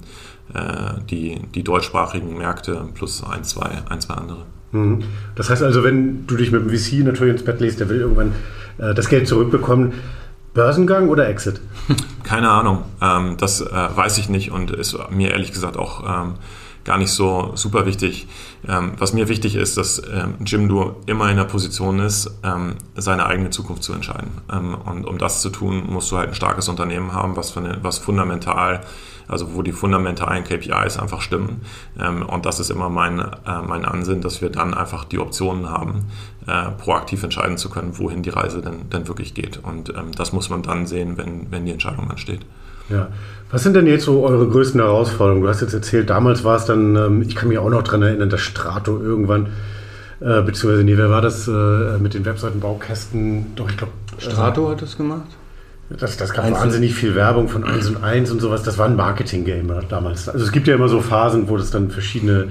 äh, 0.55 1.01
die, 1.11 1.41
die 1.53 1.65
deutschsprachigen 1.65 2.39
Märkte 2.39 2.89
plus 2.95 3.25
ein, 3.25 3.43
zwei, 3.43 3.83
ein, 3.89 4.01
zwei 4.01 4.15
andere. 4.15 4.47
Mhm. 4.73 5.05
Das 5.35 5.51
heißt 5.51 5.63
also, 5.63 5.85
wenn 5.85 6.27
du 6.27 6.37
dich 6.37 6.51
mit 6.51 6.63
dem 6.63 6.71
VC 6.71 7.05
natürlich 7.05 7.35
ins 7.35 7.45
Bett 7.45 7.61
legst, 7.61 7.81
der 7.81 7.89
will 7.89 8.01
irgendwann 8.01 8.33
äh, 8.79 8.95
das 8.95 9.09
Geld 9.09 9.29
zurückbekommen. 9.29 9.93
Börsengang 10.55 11.09
oder 11.09 11.29
Exit? 11.29 11.61
Keine 12.23 12.49
Ahnung. 12.49 12.85
Ähm, 13.03 13.37
das 13.39 13.61
äh, 13.61 13.67
weiß 13.71 14.19
ich 14.19 14.29
nicht 14.29 14.51
und 14.51 14.71
ist 14.71 14.97
mir 15.11 15.31
ehrlich 15.33 15.53
gesagt 15.53 15.77
auch 15.77 16.05
ähm, 16.09 16.35
gar 16.87 16.97
nicht 16.97 17.11
so 17.11 17.53
super 17.55 17.85
wichtig. 17.85 18.27
Ähm, 18.67 18.93
was 18.97 19.13
mir 19.13 19.29
wichtig 19.29 19.57
ist, 19.57 19.77
dass 19.77 19.99
ähm, 19.99 20.37
Jimdo 20.47 21.03
immer 21.07 21.29
in 21.31 21.37
der 21.37 21.45
Position 21.45 21.99
ist, 21.99 22.31
ähm, 22.43 22.77
seine 22.95 23.27
eigene 23.27 23.51
Zukunft 23.51 23.83
zu 23.83 23.93
entscheiden. 23.93 24.31
Ähm, 24.51 24.75
und 24.75 25.05
um 25.05 25.19
das 25.19 25.43
zu 25.43 25.51
tun, 25.51 25.85
musst 25.89 26.11
du 26.11 26.17
halt 26.17 26.29
ein 26.29 26.35
starkes 26.35 26.69
Unternehmen 26.69 27.13
haben, 27.13 27.37
was, 27.37 27.57
eine, 27.57 27.79
was 27.83 27.99
fundamental 27.99 28.81
also 29.29 29.55
wo 29.55 29.63
die 29.63 29.73
fundamentalen 29.73 30.45
KPIs 30.45 30.99
einfach 30.99 31.21
stimmen. 31.21 31.63
Ähm, 31.99 32.25
und 32.25 32.47
das 32.47 32.61
ist 32.61 32.71
immer 32.71 32.89
mein, 32.89 33.19
äh, 33.19 33.63
mein 33.67 33.85
Ansinn, 33.85 34.21
dass 34.21 34.41
wir 34.41 34.51
dann 34.51 34.73
einfach 34.73 35.05
die 35.05 35.19
Optionen 35.19 35.69
haben, 35.69 36.07
äh, 36.47 36.71
proaktiv 36.71 37.25
entscheiden 37.25 37.59
zu 37.59 37.69
können, 37.69 37.99
wohin 37.99 38.23
die 38.23 38.31
Reise 38.31 38.63
denn, 38.63 38.89
denn 38.91 39.09
wirklich 39.09 39.35
geht. 39.35 39.59
Und 39.59 39.93
das 40.17 40.33
muss 40.33 40.49
man 40.49 40.63
dann 40.63 40.87
sehen, 40.87 41.17
wenn, 41.17 41.51
wenn 41.51 41.67
die 41.67 41.73
Entscheidung 41.73 42.09
ansteht. 42.09 42.47
Ja. 42.89 43.09
Was 43.51 43.63
sind 43.63 43.75
denn 43.75 43.87
jetzt 43.87 44.05
so 44.05 44.25
eure 44.25 44.49
größten 44.49 44.81
Herausforderungen? 44.81 45.43
Du 45.43 45.49
hast 45.49 45.61
jetzt 45.61 45.75
erzählt, 45.75 46.11
damals 46.11 46.45
war 46.45 46.57
es 46.57 46.65
dann, 46.65 46.97
ähm, 46.97 47.23
ich 47.23 47.37
kann 47.37 47.49
mich 47.49 47.59
auch 47.59 47.71
noch 47.71 47.83
daran 47.83 48.03
erinnern, 48.03 48.31
dass 48.31 48.41
Strato 48.41 49.01
irgendwann 49.01 49.49
Äh, 50.19 50.41
beziehungsweise, 50.41 50.83
nee, 50.83 50.97
wer 50.97 51.11
war 51.11 51.21
das 51.21 51.47
äh, 51.47 51.99
mit 51.99 52.15
den 52.15 52.25
Webseitenbaukästen? 52.25 53.55
Doch, 53.55 53.69
ich 53.69 53.77
glaube. 53.77 53.93
Strato 54.17 54.71
hat 54.71 54.81
das 54.81 54.97
gemacht? 54.97 55.29
Das, 55.91 56.17
das 56.17 56.33
gab 56.33 56.47
Einzel 56.47 56.63
wahnsinnig 56.63 56.95
viel 56.95 57.15
Werbung 57.15 57.49
von 57.49 57.65
1 57.65 57.89
und 57.89 58.03
1 58.03 58.31
und 58.31 58.41
sowas. 58.41 58.63
Das 58.63 58.79
war 58.79 58.87
ein 58.87 58.97
Marketing-Game 58.97 59.71
damals. 59.89 60.29
Also 60.29 60.45
es 60.45 60.53
gibt 60.53 60.67
ja 60.69 60.75
immer 60.75 60.89
so 60.89 61.01
Phasen, 61.01 61.49
wo 61.49 61.57
das 61.59 61.71
dann 61.71 61.91
verschiedene 61.91 62.49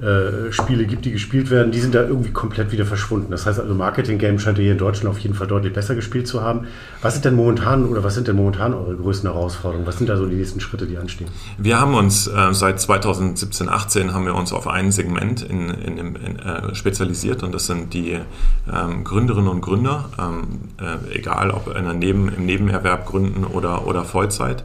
äh, 0.00 0.52
Spiele 0.52 0.86
gibt, 0.86 1.04
die 1.04 1.10
gespielt 1.10 1.50
werden, 1.50 1.72
die 1.72 1.80
sind 1.80 1.94
da 1.94 2.02
irgendwie 2.02 2.30
komplett 2.30 2.70
wieder 2.70 2.84
verschwunden. 2.84 3.32
Das 3.32 3.46
heißt 3.46 3.58
also, 3.58 3.74
Marketing 3.74 4.18
Game 4.18 4.38
scheint 4.38 4.56
hier 4.56 4.70
in 4.70 4.78
Deutschland 4.78 5.10
auf 5.10 5.18
jeden 5.18 5.34
Fall 5.34 5.48
deutlich 5.48 5.72
besser 5.72 5.96
gespielt 5.96 6.28
zu 6.28 6.40
haben. 6.40 6.68
Was 7.02 7.14
sind 7.14 7.24
denn 7.24 7.34
momentan 7.34 7.84
oder 7.84 8.04
was 8.04 8.14
sind 8.14 8.28
denn 8.28 8.36
momentan 8.36 8.74
eure 8.74 8.94
größten 8.94 9.28
Herausforderungen? 9.28 9.86
Was 9.88 9.98
sind 9.98 10.08
da 10.08 10.16
so 10.16 10.26
die 10.26 10.36
nächsten 10.36 10.60
Schritte, 10.60 10.86
die 10.86 10.98
anstehen? 10.98 11.28
Wir 11.58 11.80
haben 11.80 11.94
uns 11.94 12.28
äh, 12.28 12.52
seit 12.52 12.80
2017, 12.80 13.68
18 13.68 14.14
haben 14.14 14.24
wir 14.24 14.36
uns 14.36 14.52
auf 14.52 14.68
ein 14.68 14.92
Segment 14.92 15.42
in, 15.42 15.68
in, 15.70 15.98
in, 15.98 16.38
äh, 16.38 16.74
spezialisiert 16.76 17.42
und 17.42 17.52
das 17.52 17.66
sind 17.66 17.92
die 17.92 18.18
ähm, 18.72 19.02
Gründerinnen 19.02 19.48
und 19.48 19.62
Gründer, 19.62 20.10
ähm, 20.16 20.60
äh, 20.80 21.16
egal 21.18 21.50
ob 21.50 21.74
in 21.76 21.98
Neben, 21.98 22.28
im 22.28 22.46
Nebenerwerb 22.46 23.06
gründen 23.06 23.42
oder, 23.42 23.86
oder 23.86 24.04
Vollzeit 24.04 24.62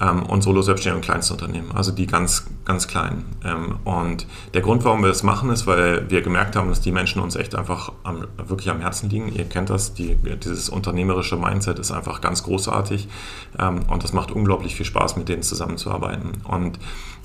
ähm, 0.00 0.22
und 0.22 0.42
Solo-Selbstständige 0.42 0.98
und 0.98 1.04
Kleinstunternehmen, 1.04 1.72
also 1.72 1.92
die 1.92 2.06
ganz, 2.06 2.46
ganz 2.64 2.86
kleinen. 2.86 3.24
Ähm, 3.44 3.76
und 3.84 4.26
der 4.54 4.62
Grund, 4.68 4.84
warum 4.84 5.00
wir 5.00 5.08
das 5.08 5.22
machen, 5.22 5.48
ist, 5.48 5.66
weil 5.66 6.10
wir 6.10 6.20
gemerkt 6.20 6.54
haben, 6.54 6.68
dass 6.68 6.82
die 6.82 6.92
Menschen 6.92 7.22
uns 7.22 7.36
echt 7.36 7.54
einfach 7.54 7.90
am, 8.02 8.26
wirklich 8.36 8.68
am 8.68 8.80
Herzen 8.80 9.08
liegen. 9.08 9.32
Ihr 9.34 9.46
kennt 9.46 9.70
das, 9.70 9.94
die, 9.94 10.14
dieses 10.14 10.68
unternehmerische 10.68 11.38
Mindset 11.38 11.78
ist 11.78 11.90
einfach 11.90 12.20
ganz 12.20 12.42
großartig 12.42 13.08
ähm, 13.58 13.80
und 13.88 14.04
das 14.04 14.12
macht 14.12 14.30
unglaublich 14.30 14.74
viel 14.74 14.84
Spaß, 14.84 15.16
mit 15.16 15.30
denen 15.30 15.42
zusammenzuarbeiten. 15.42 16.42
Und 16.46 16.78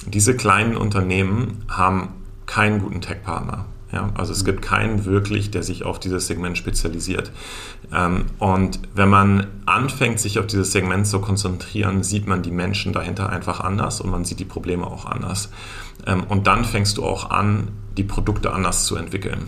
diese 0.06 0.38
kleinen 0.38 0.78
Unternehmen 0.78 1.66
haben 1.68 2.14
keinen 2.46 2.80
guten 2.80 3.02
Tech-Partner. 3.02 3.66
Ja, 3.92 4.10
also 4.16 4.32
es 4.32 4.46
gibt 4.46 4.62
keinen 4.62 5.04
wirklich, 5.04 5.52
der 5.52 5.64
sich 5.64 5.84
auf 5.84 6.00
dieses 6.00 6.26
Segment 6.28 6.58
spezialisiert. 6.58 7.30
Ähm, 7.94 8.26
und 8.40 8.80
wenn 8.96 9.10
man 9.10 9.48
anfängt, 9.66 10.22
sich 10.22 10.40
auf 10.40 10.48
dieses 10.48 10.72
Segment 10.72 11.08
zu 11.08 11.20
konzentrieren, 11.20 12.04
sieht 12.04 12.26
man 12.26 12.42
die 12.42 12.52
Menschen 12.52 12.94
dahinter 12.94 13.30
einfach 13.30 13.60
anders 13.60 14.00
und 14.00 14.10
man 14.10 14.24
sieht 14.24 14.40
die 14.40 14.46
Probleme 14.46 14.88
auch 14.88 15.06
anders. 15.06 15.50
Ähm, 16.06 16.24
und 16.24 16.48
dann 16.48 16.66
fängst 16.66 16.98
du 16.98 17.06
auch 17.06 17.30
an, 17.30 17.70
die 17.98 18.04
Produkte 18.04 18.54
anders 18.54 18.86
zu 18.86 18.96
entwickeln. 18.96 19.48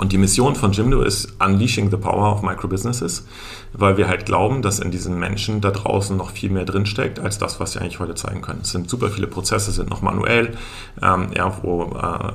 Und 0.00 0.12
die 0.12 0.18
Mission 0.18 0.56
von 0.56 0.72
Jimdo 0.72 1.02
ist 1.02 1.34
Unleashing 1.44 1.90
the 1.90 1.98
Power 1.98 2.32
of 2.32 2.40
Microbusinesses, 2.40 3.26
weil 3.74 3.98
wir 3.98 4.08
halt 4.08 4.24
glauben, 4.24 4.62
dass 4.62 4.78
in 4.78 4.90
diesen 4.90 5.18
Menschen 5.18 5.60
da 5.60 5.70
draußen 5.70 6.16
noch 6.16 6.30
viel 6.30 6.48
mehr 6.48 6.64
drinsteckt, 6.64 7.18
als 7.18 7.36
das, 7.36 7.60
was 7.60 7.72
sie 7.72 7.80
eigentlich 7.80 8.00
heute 8.00 8.14
zeigen 8.14 8.40
können. 8.40 8.60
Es 8.62 8.70
sind 8.70 8.88
super 8.88 9.10
viele 9.10 9.26
Prozesse, 9.26 9.72
sind 9.72 9.90
noch 9.90 10.00
manuell, 10.00 10.56
ähm, 11.02 11.26
ja, 11.36 11.54
wo, 11.60 11.82
äh, 11.82 12.32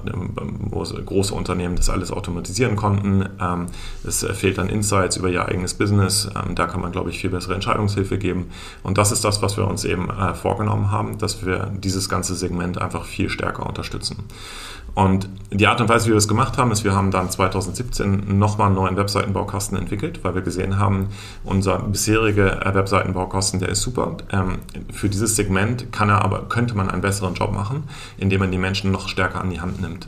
wo 0.59 0.83
große 0.83 1.33
Unternehmen 1.33 1.75
das 1.75 1.89
alles 1.89 2.11
automatisieren 2.11 2.75
konnten. 2.75 3.27
Ähm, 3.41 3.65
es 4.03 4.23
fehlt 4.23 4.59
an 4.59 4.69
Insights 4.69 5.17
über 5.17 5.29
ihr 5.29 5.47
eigenes 5.47 5.73
Business. 5.73 6.29
Ähm, 6.35 6.53
da 6.53 6.67
kann 6.67 6.81
man, 6.81 6.91
glaube 6.91 7.09
ich, 7.09 7.17
viel 7.17 7.31
bessere 7.31 7.55
Entscheidungshilfe 7.55 8.19
geben. 8.19 8.51
Und 8.83 8.99
das 8.99 9.11
ist 9.11 9.25
das, 9.25 9.41
was 9.41 9.57
wir 9.57 9.67
uns 9.67 9.85
eben 9.85 10.11
äh, 10.11 10.35
vorgenommen 10.35 10.91
haben, 10.91 11.17
dass 11.17 11.43
wir 11.43 11.71
dieses 11.79 12.09
ganze 12.09 12.35
Segment 12.35 12.79
einfach 12.79 13.05
viel 13.05 13.29
stärker 13.29 13.65
unterstützen. 13.65 14.17
Und 14.95 15.27
die 15.51 15.67
Art 15.67 15.81
und 15.81 15.89
Weise, 15.89 16.05
wie 16.05 16.11
wir 16.11 16.15
das 16.15 16.29
gemacht 16.29 16.57
haben, 16.57 16.71
ist, 16.71 16.85
wir 16.85 16.95
haben 16.95 17.11
dann 17.11 17.29
2017 17.61 18.37
nochmal 18.37 18.67
einen 18.67 18.75
neuen 18.75 18.97
Webseitenbaukasten 18.97 19.77
entwickelt, 19.77 20.23
weil 20.23 20.35
wir 20.35 20.41
gesehen 20.41 20.79
haben, 20.79 21.09
unser 21.43 21.79
bisheriger 21.79 22.61
Webseitenbaukasten, 22.73 23.59
der 23.59 23.69
ist 23.69 23.81
super. 23.81 24.17
Ähm, 24.31 24.59
für 24.91 25.09
dieses 25.09 25.35
Segment 25.35 25.91
kann 25.91 26.09
er 26.09 26.23
aber, 26.23 26.49
könnte 26.49 26.75
man 26.75 26.89
einen 26.89 27.01
besseren 27.01 27.35
Job 27.35 27.51
machen, 27.51 27.83
indem 28.17 28.41
man 28.41 28.51
die 28.51 28.57
Menschen 28.57 28.91
noch 28.91 29.07
stärker 29.07 29.41
an 29.41 29.49
die 29.49 29.61
Hand 29.61 29.81
nimmt. 29.81 30.07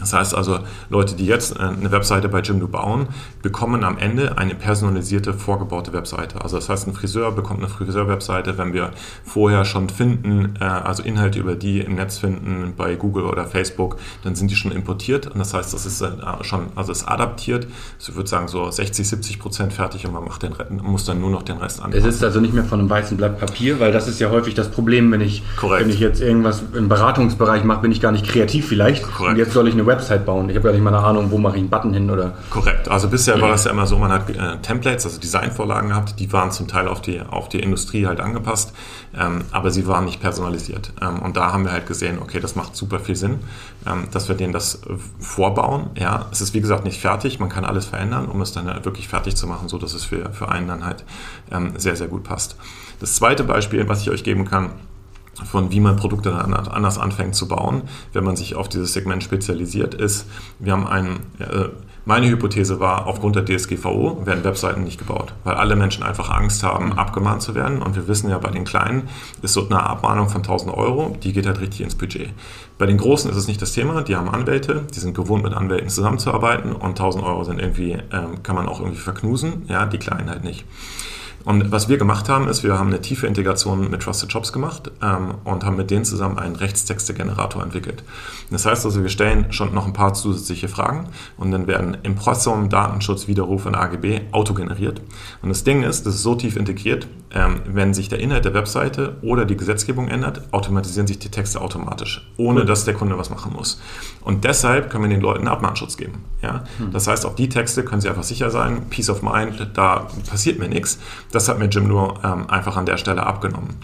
Das 0.00 0.12
heißt 0.12 0.34
also, 0.34 0.60
Leute, 0.90 1.16
die 1.16 1.26
jetzt 1.26 1.56
äh, 1.56 1.62
eine 1.62 1.90
Webseite 1.90 2.28
bei 2.28 2.40
Jimdo 2.40 2.68
bauen, 2.68 3.08
bekommen 3.42 3.82
am 3.82 3.98
Ende 3.98 4.38
eine 4.38 4.54
personalisierte, 4.54 5.34
vorgebaute 5.34 5.92
Webseite. 5.92 6.40
Also 6.40 6.56
das 6.56 6.68
heißt, 6.68 6.86
ein 6.86 6.92
Friseur 6.92 7.32
bekommt 7.32 7.60
eine 7.60 7.68
Friseur-Webseite, 7.68 8.58
wenn 8.58 8.72
wir 8.72 8.92
vorher 9.24 9.64
schon 9.64 9.88
finden, 9.88 10.54
äh, 10.60 10.64
also 10.64 11.02
Inhalte 11.02 11.40
über 11.40 11.56
die 11.56 11.80
im 11.80 11.96
Netz 11.96 12.18
finden, 12.18 12.74
bei 12.76 12.94
Google 12.94 13.24
oder 13.24 13.44
Facebook, 13.46 13.96
dann 14.22 14.36
sind 14.36 14.50
die 14.50 14.56
schon 14.56 14.70
importiert. 14.70 15.26
Und 15.26 15.38
das 15.38 15.52
heißt, 15.52 15.74
das 15.74 15.84
ist 15.84 16.00
äh, 16.00 16.10
schon, 16.42 16.66
also 16.76 16.92
ist 16.92 17.08
adaptiert. 17.08 17.66
Also 17.98 18.12
ich 18.12 18.16
würde 18.16 18.28
sagen, 18.28 18.46
so 18.46 18.70
60, 18.70 19.08
70 19.08 19.38
Prozent 19.40 19.72
fertig 19.72 20.06
und 20.06 20.12
man 20.12 20.24
macht 20.24 20.42
den, 20.44 20.54
muss 20.82 21.04
dann 21.04 21.20
nur 21.20 21.30
noch 21.30 21.42
den 21.42 21.58
Rest 21.58 21.82
anpassen. 21.82 22.08
Es 22.08 22.14
ist 22.14 22.22
also 22.22 22.40
nicht 22.40 22.54
mehr 22.54 22.64
von 22.64 22.78
einem 22.78 22.90
weißen 22.90 23.16
Blatt 23.16 23.40
Papier, 23.40 23.80
weil 23.80 23.90
das 23.90 24.06
ist 24.06 24.20
ja 24.20 24.30
häufig 24.30 24.54
das 24.54 24.70
Problem, 24.70 25.10
wenn 25.10 25.20
ich, 25.20 25.42
wenn 25.60 25.90
ich 25.90 25.98
jetzt 25.98 26.20
irgendwas 26.20 26.62
im 26.72 26.88
Beratungsbereich 26.88 27.64
mache, 27.64 27.82
bin 27.82 27.90
ich 27.90 28.00
gar 28.00 28.12
nicht 28.12 28.26
kreativ 28.26 28.68
vielleicht. 28.68 29.02
Korrekt. 29.02 29.32
Und 29.32 29.36
jetzt 29.38 29.52
soll 29.52 29.66
ich 29.66 29.74
eine 29.74 29.87
Website 29.88 30.24
bauen. 30.24 30.48
Ich 30.48 30.56
habe 30.56 30.68
ja 30.68 30.74
nicht 30.74 30.84
mal 30.84 30.94
eine 30.94 31.04
Ahnung, 31.04 31.30
wo 31.30 31.38
mache 31.38 31.56
ich 31.56 31.60
einen 31.60 31.70
Button 31.70 31.92
hin 31.92 32.08
oder. 32.08 32.34
Korrekt. 32.50 32.88
Also 32.88 33.08
bisher 33.08 33.40
war 33.40 33.48
das 33.48 33.64
ja 33.64 33.72
immer 33.72 33.86
so, 33.86 33.98
man 33.98 34.12
hat 34.12 34.30
äh, 34.30 34.58
Templates, 34.62 35.04
also 35.04 35.18
Designvorlagen 35.18 35.88
gehabt, 35.88 36.20
die 36.20 36.32
waren 36.32 36.52
zum 36.52 36.68
Teil 36.68 36.86
auf 36.86 37.02
die, 37.02 37.20
auf 37.20 37.48
die 37.48 37.58
Industrie 37.58 38.06
halt 38.06 38.20
angepasst, 38.20 38.72
ähm, 39.18 39.42
aber 39.50 39.70
sie 39.72 39.86
waren 39.88 40.04
nicht 40.04 40.20
personalisiert. 40.20 40.92
Ähm, 41.02 41.18
und 41.20 41.36
da 41.36 41.52
haben 41.52 41.64
wir 41.64 41.72
halt 41.72 41.86
gesehen, 41.86 42.18
okay, 42.20 42.38
das 42.38 42.54
macht 42.54 42.76
super 42.76 43.00
viel 43.00 43.16
Sinn, 43.16 43.40
ähm, 43.86 44.04
dass 44.12 44.28
wir 44.28 44.36
denen 44.36 44.52
das 44.52 44.82
vorbauen. 45.18 45.90
Ja, 45.98 46.26
es 46.30 46.40
ist 46.40 46.54
wie 46.54 46.60
gesagt 46.60 46.84
nicht 46.84 47.00
fertig, 47.00 47.40
man 47.40 47.48
kann 47.48 47.64
alles 47.64 47.86
verändern, 47.86 48.26
um 48.26 48.40
es 48.40 48.52
dann 48.52 48.66
wirklich 48.84 49.08
fertig 49.08 49.34
zu 49.34 49.48
machen, 49.48 49.68
so 49.68 49.78
dass 49.78 49.94
es 49.94 50.04
für, 50.04 50.32
für 50.32 50.48
einen 50.48 50.68
dann 50.68 50.84
halt 50.84 51.04
ähm, 51.50 51.72
sehr, 51.76 51.96
sehr 51.96 52.08
gut 52.08 52.22
passt. 52.22 52.56
Das 53.00 53.14
zweite 53.14 53.44
Beispiel, 53.44 53.88
was 53.88 54.02
ich 54.02 54.10
euch 54.10 54.24
geben 54.24 54.44
kann, 54.44 54.70
von 55.44 55.70
wie 55.70 55.80
man 55.80 55.96
Produkte 55.96 56.34
anders 56.34 56.98
anfängt 56.98 57.34
zu 57.34 57.48
bauen, 57.48 57.82
wenn 58.12 58.24
man 58.24 58.36
sich 58.36 58.54
auf 58.54 58.68
dieses 58.68 58.92
Segment 58.92 59.22
spezialisiert 59.22 59.94
ist. 59.94 60.26
Wir 60.58 60.72
haben 60.72 60.86
einen, 60.86 61.20
äh, 61.38 61.68
meine 62.04 62.28
Hypothese 62.28 62.80
war, 62.80 63.06
aufgrund 63.06 63.36
der 63.36 63.44
DSGVO 63.44 64.24
werden 64.24 64.42
Webseiten 64.42 64.82
nicht 64.82 64.98
gebaut, 64.98 65.34
weil 65.44 65.54
alle 65.54 65.76
Menschen 65.76 66.02
einfach 66.02 66.30
Angst 66.30 66.62
haben, 66.62 66.94
abgemahnt 66.94 67.42
zu 67.42 67.54
werden. 67.54 67.82
Und 67.82 67.96
wir 67.96 68.08
wissen 68.08 68.30
ja, 68.30 68.38
bei 68.38 68.50
den 68.50 68.64
Kleinen 68.64 69.08
ist 69.42 69.52
so 69.52 69.66
eine 69.66 69.82
Abmahnung 69.82 70.28
von 70.30 70.40
1000 70.40 70.72
Euro, 70.72 71.16
die 71.22 71.32
geht 71.32 71.46
halt 71.46 71.60
richtig 71.60 71.82
ins 71.82 71.94
Budget. 71.94 72.30
Bei 72.78 72.86
den 72.86 72.96
Großen 72.96 73.30
ist 73.30 73.36
es 73.36 73.46
nicht 73.46 73.60
das 73.60 73.72
Thema, 73.72 74.02
die 74.02 74.16
haben 74.16 74.30
Anwälte, 74.30 74.84
die 74.94 75.00
sind 75.00 75.14
gewohnt, 75.14 75.42
mit 75.42 75.52
Anwälten 75.52 75.90
zusammenzuarbeiten 75.90 76.72
und 76.72 76.90
1000 76.90 77.24
Euro 77.24 77.44
sind 77.44 77.60
irgendwie, 77.60 77.98
ähm, 78.12 78.42
kann 78.42 78.56
man 78.56 78.68
auch 78.68 78.80
irgendwie 78.80 79.00
verknusen, 79.00 79.66
ja, 79.68 79.84
die 79.84 79.98
Kleinen 79.98 80.30
halt 80.30 80.44
nicht. 80.44 80.64
Und 81.48 81.72
was 81.72 81.88
wir 81.88 81.96
gemacht 81.96 82.28
haben, 82.28 82.46
ist, 82.46 82.62
wir 82.62 82.78
haben 82.78 82.88
eine 82.88 83.00
tiefe 83.00 83.26
Integration 83.26 83.90
mit 83.90 84.02
Trusted 84.02 84.30
Shops 84.30 84.52
gemacht 84.52 84.90
ähm, 85.02 85.36
und 85.44 85.64
haben 85.64 85.78
mit 85.78 85.90
denen 85.90 86.04
zusammen 86.04 86.38
einen 86.38 86.56
Rechtstexte-Generator 86.56 87.62
entwickelt. 87.62 88.04
Das 88.50 88.66
heißt 88.66 88.84
also, 88.84 89.00
wir 89.00 89.08
stellen 89.08 89.50
schon 89.50 89.72
noch 89.72 89.86
ein 89.86 89.94
paar 89.94 90.12
zusätzliche 90.12 90.68
Fragen 90.68 91.08
und 91.38 91.50
dann 91.50 91.66
werden 91.66 91.96
Impressum, 92.02 92.68
Datenschutz, 92.68 93.28
Widerruf 93.28 93.64
und 93.64 93.76
AGB 93.76 94.20
autogeneriert. 94.30 95.00
Und 95.40 95.48
das 95.48 95.64
Ding 95.64 95.84
ist, 95.84 96.04
das 96.04 96.16
ist 96.16 96.22
so 96.22 96.34
tief 96.34 96.54
integriert, 96.54 97.08
ähm, 97.34 97.60
wenn 97.66 97.94
sich 97.94 98.08
der 98.08 98.20
Inhalt 98.20 98.44
der 98.44 98.54
Webseite 98.54 99.16
oder 99.22 99.44
die 99.44 99.56
Gesetzgebung 99.56 100.08
ändert, 100.08 100.42
automatisieren 100.52 101.06
sich 101.06 101.18
die 101.18 101.30
Texte 101.30 101.60
automatisch, 101.60 102.26
ohne 102.36 102.64
dass 102.64 102.84
der 102.84 102.94
Kunde 102.94 103.18
was 103.18 103.30
machen 103.30 103.52
muss. 103.52 103.80
Und 104.22 104.44
deshalb 104.44 104.90
können 104.90 105.04
wir 105.04 105.10
den 105.10 105.20
Leuten 105.20 105.48
Abmahnschutz 105.48 105.96
geben. 105.96 106.24
Ja? 106.42 106.64
Hm. 106.78 106.90
Das 106.92 107.06
heißt, 107.06 107.26
auf 107.26 107.34
die 107.34 107.48
Texte 107.48 107.84
können 107.84 108.00
sie 108.00 108.08
einfach 108.08 108.22
sicher 108.22 108.50
sein, 108.50 108.88
Peace 108.88 109.10
of 109.10 109.22
Mind, 109.22 109.70
da 109.74 110.08
passiert 110.28 110.58
mir 110.58 110.68
nichts. 110.68 110.98
Das 111.32 111.48
hat 111.48 111.58
mir 111.58 111.66
Jim 111.66 111.86
nur 111.86 112.22
ähm, 112.24 112.48
einfach 112.48 112.76
an 112.76 112.86
der 112.86 112.96
Stelle 112.96 113.26
abgenommen. 113.26 113.76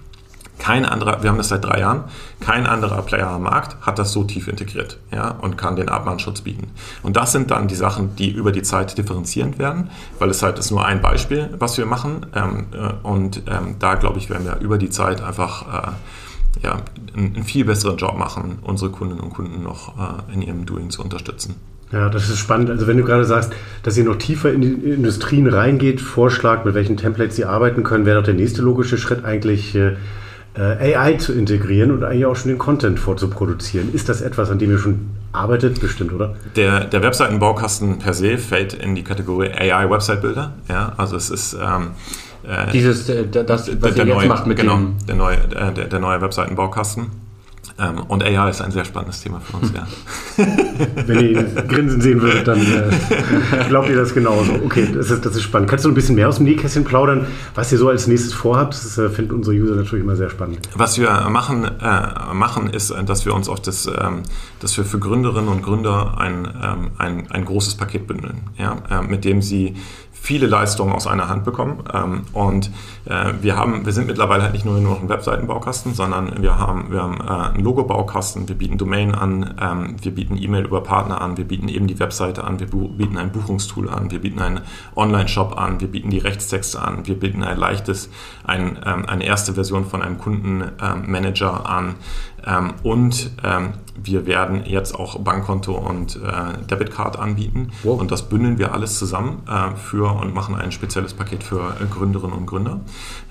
Kein 0.58 0.84
anderer, 0.84 1.22
wir 1.22 1.30
haben 1.30 1.36
das 1.36 1.48
seit 1.48 1.64
drei 1.64 1.80
Jahren, 1.80 2.04
kein 2.40 2.66
anderer 2.66 3.02
Player 3.02 3.28
am 3.28 3.42
Markt 3.42 3.76
hat 3.80 3.98
das 3.98 4.12
so 4.12 4.22
tief 4.24 4.46
integriert 4.46 4.98
ja, 5.10 5.30
und 5.30 5.58
kann 5.58 5.76
den 5.76 5.88
Abmahnschutz 5.88 6.42
bieten. 6.42 6.68
Und 7.02 7.16
das 7.16 7.32
sind 7.32 7.50
dann 7.50 7.66
die 7.66 7.74
Sachen, 7.74 8.14
die 8.16 8.30
über 8.30 8.52
die 8.52 8.62
Zeit 8.62 8.96
differenzierend 8.96 9.58
werden, 9.58 9.90
weil 10.18 10.30
es 10.30 10.42
halt 10.42 10.58
ist 10.58 10.70
nur 10.70 10.86
ein 10.86 11.02
Beispiel, 11.02 11.50
was 11.58 11.76
wir 11.76 11.86
machen. 11.86 12.26
Ähm, 12.34 12.66
äh, 12.72 12.92
und 13.06 13.42
ähm, 13.48 13.76
da, 13.78 13.94
glaube 13.94 14.18
ich, 14.18 14.30
werden 14.30 14.44
wir 14.44 14.58
über 14.60 14.78
die 14.78 14.90
Zeit 14.90 15.22
einfach 15.22 15.66
äh, 15.66 16.62
ja, 16.62 16.80
einen, 17.16 17.34
einen, 17.34 17.44
viel 17.44 17.64
besseren 17.64 17.96
Job 17.96 18.16
machen, 18.16 18.58
unsere 18.62 18.90
Kundinnen 18.90 19.22
und 19.22 19.34
Kunden 19.34 19.62
noch 19.62 19.98
äh, 19.98 20.32
in 20.32 20.42
ihrem 20.42 20.66
Doing 20.66 20.90
zu 20.90 21.02
unterstützen. 21.02 21.56
Ja, 21.90 22.08
das 22.08 22.28
ist 22.28 22.38
spannend. 22.38 22.70
Also 22.70 22.86
wenn 22.86 22.96
du 22.96 23.04
gerade 23.04 23.24
sagst, 23.24 23.52
dass 23.82 23.96
ihr 23.96 24.04
noch 24.04 24.16
tiefer 24.16 24.52
in 24.52 24.60
die 24.60 24.68
Industrien 24.68 25.46
reingeht, 25.46 26.00
Vorschlag, 26.00 26.64
mit 26.64 26.74
welchen 26.74 26.96
Templates 26.96 27.36
sie 27.36 27.44
arbeiten 27.44 27.82
können, 27.82 28.06
wäre 28.06 28.18
doch 28.18 28.24
der 28.24 28.34
nächste 28.34 28.62
logische 28.62 28.98
Schritt 28.98 29.24
eigentlich 29.24 29.76
äh, 30.56 30.94
AI 30.94 31.14
zu 31.14 31.32
integrieren 31.32 31.90
und 31.90 32.04
eigentlich 32.04 32.26
auch 32.26 32.36
schon 32.36 32.50
den 32.50 32.58
Content 32.58 32.98
vorzuproduzieren. 32.98 33.92
Ist 33.92 34.08
das 34.08 34.20
etwas, 34.20 34.50
an 34.50 34.58
dem 34.58 34.70
ihr 34.70 34.78
schon 34.78 35.10
arbeitet? 35.32 35.80
Bestimmt, 35.80 36.12
oder? 36.12 36.34
Der, 36.56 36.84
der 36.84 37.02
Webseitenbaukasten 37.02 37.98
per 37.98 38.14
se 38.14 38.38
fällt 38.38 38.72
in 38.72 38.94
die 38.94 39.02
Kategorie 39.02 39.50
AI 39.52 39.90
Website 39.90 40.22
Builder. 40.22 40.52
Ja, 40.68 40.92
also 40.96 41.16
es 41.16 41.30
ist 41.30 41.54
ähm, 41.54 41.90
äh, 42.44 42.70
dieses, 42.72 43.08
äh, 43.08 43.26
das, 43.26 43.68
was 43.80 43.94
der, 43.94 44.04
ihr 44.04 44.12
jetzt 44.12 44.16
neue, 44.16 44.28
macht 44.28 44.46
mit 44.46 44.58
genau, 44.58 44.76
dem 44.76 44.96
der 45.08 45.16
neue, 45.16 45.38
der, 45.48 45.70
der 45.72 45.98
neue 45.98 46.20
Webseitenbaukasten 46.20 47.23
Ähm, 47.76 48.04
und 48.06 48.22
AI 48.22 48.50
ist 48.50 48.60
ein 48.60 48.70
sehr 48.70 48.84
spannendes 48.84 49.20
Thema 49.20 49.40
für 49.40 49.56
uns, 49.56 49.72
ja. 49.72 49.87
Wenn 51.06 51.20
ihr 51.20 51.42
grinsen 51.42 52.00
sehen 52.00 52.20
würdet, 52.20 52.46
dann 52.46 52.60
äh, 52.60 53.64
glaubt 53.68 53.88
ihr 53.88 53.96
das 53.96 54.14
genauso. 54.14 54.52
Okay, 54.64 54.88
das 54.94 55.10
ist, 55.10 55.26
das 55.26 55.34
ist 55.34 55.42
spannend. 55.42 55.68
Kannst 55.68 55.84
du 55.84 55.88
ein 55.88 55.94
bisschen 55.94 56.14
mehr 56.14 56.28
aus 56.28 56.37
dem 56.37 56.46
Nähkästchen 56.46 56.84
plaudern, 56.84 57.26
was 57.56 57.72
ihr 57.72 57.78
so 57.78 57.88
als 57.88 58.06
nächstes 58.06 58.32
vorhabt? 58.32 58.74
Das 58.74 58.96
äh, 58.96 59.08
finden 59.10 59.32
unsere 59.32 59.56
User 59.56 59.74
natürlich 59.74 60.04
immer 60.04 60.14
sehr 60.14 60.30
spannend. 60.30 60.60
Was 60.76 60.98
wir 60.98 61.10
machen, 61.30 61.64
äh, 61.64 62.32
machen 62.32 62.70
ist, 62.70 62.90
äh, 62.90 63.02
dass 63.02 63.26
wir 63.26 63.34
uns 63.34 63.48
auf 63.48 63.60
das, 63.60 63.87
ähm, 63.87 64.22
dass 64.60 64.76
wir 64.76 64.84
für 64.84 65.00
Gründerinnen 65.00 65.48
und 65.48 65.62
Gründer 65.62 66.16
ein, 66.18 66.46
ähm, 66.62 66.90
ein, 66.98 67.30
ein 67.32 67.44
großes 67.44 67.74
Paket 67.74 68.06
bündeln, 68.06 68.42
ja, 68.56 68.76
äh, 68.88 69.02
mit 69.02 69.24
dem 69.24 69.42
sie 69.42 69.74
viele 70.24 70.46
Leistungen 70.46 70.94
aus 70.94 71.06
einer 71.06 71.28
Hand 71.28 71.44
bekommen. 71.44 71.84
Ähm, 71.92 72.22
und 72.32 72.70
äh, 73.04 73.34
wir, 73.42 73.56
haben, 73.56 73.84
wir 73.84 73.92
sind 73.92 74.06
mittlerweile 74.06 74.42
halt 74.42 74.54
nicht 74.54 74.64
nur, 74.64 74.80
nur 74.80 74.94
noch 74.94 75.02
ein 75.02 75.08
Webseitenbaukasten, 75.10 75.92
sondern 75.92 76.42
wir 76.42 76.58
haben, 76.58 76.90
wir 76.90 77.02
haben 77.02 77.18
äh, 77.20 77.54
einen 77.54 77.62
Logobaukasten, 77.62 78.48
wir 78.48 78.54
bieten 78.54 78.78
Domain 78.78 79.14
an, 79.14 79.54
ähm, 79.60 79.96
wir 80.00 80.14
bieten 80.14 80.38
E-Mail 80.38 80.64
über 80.64 80.82
Partner 80.82 81.20
an, 81.20 81.37
wir 81.37 81.44
bieten 81.44 81.68
eben 81.68 81.88
die 81.88 82.00
Webseite 82.00 82.42
an, 82.42 82.58
wir 82.58 82.68
bieten 82.68 83.18
ein 83.18 83.32
Buchungstool 83.32 83.90
an, 83.90 84.10
wir 84.10 84.20
bieten 84.20 84.40
einen 84.40 84.62
Online-Shop 84.96 85.58
an, 85.58 85.82
wir 85.82 85.88
bieten 85.88 86.08
die 86.08 86.18
Rechtstexte 86.20 86.80
an, 86.80 87.06
wir 87.06 87.20
bieten 87.20 87.44
ein 87.44 87.58
leichtes, 87.58 88.08
ein, 88.44 88.78
ähm, 88.87 89.04
eine 89.06 89.26
erste 89.26 89.52
Version 89.52 89.84
von 89.84 90.00
einem 90.00 90.16
Kundenmanager 90.16 91.68
an. 91.68 91.96
Ähm, 92.46 92.74
und 92.83 93.30
ähm, 93.42 93.74
wir 93.96 94.26
werden 94.26 94.64
jetzt 94.66 94.94
auch 94.94 95.18
Bankkonto 95.18 95.72
und 95.72 96.16
äh, 96.16 96.64
Debitcard 96.68 97.18
anbieten. 97.18 97.70
Wow. 97.83 98.00
Und 98.00 98.11
das 98.11 98.28
bündeln 98.28 98.59
wir 98.59 98.72
alles 98.74 98.98
zusammen 98.98 99.42
äh, 99.48 99.76
für 99.76 100.12
und 100.12 100.35
machen 100.35 100.54
ein 100.54 100.72
spezielles 100.72 101.14
Paket 101.14 101.42
für 101.42 101.76
äh, 101.80 101.87
Gründerinnen 101.90 102.37
und 102.37 102.46
Gründer, 102.46 102.80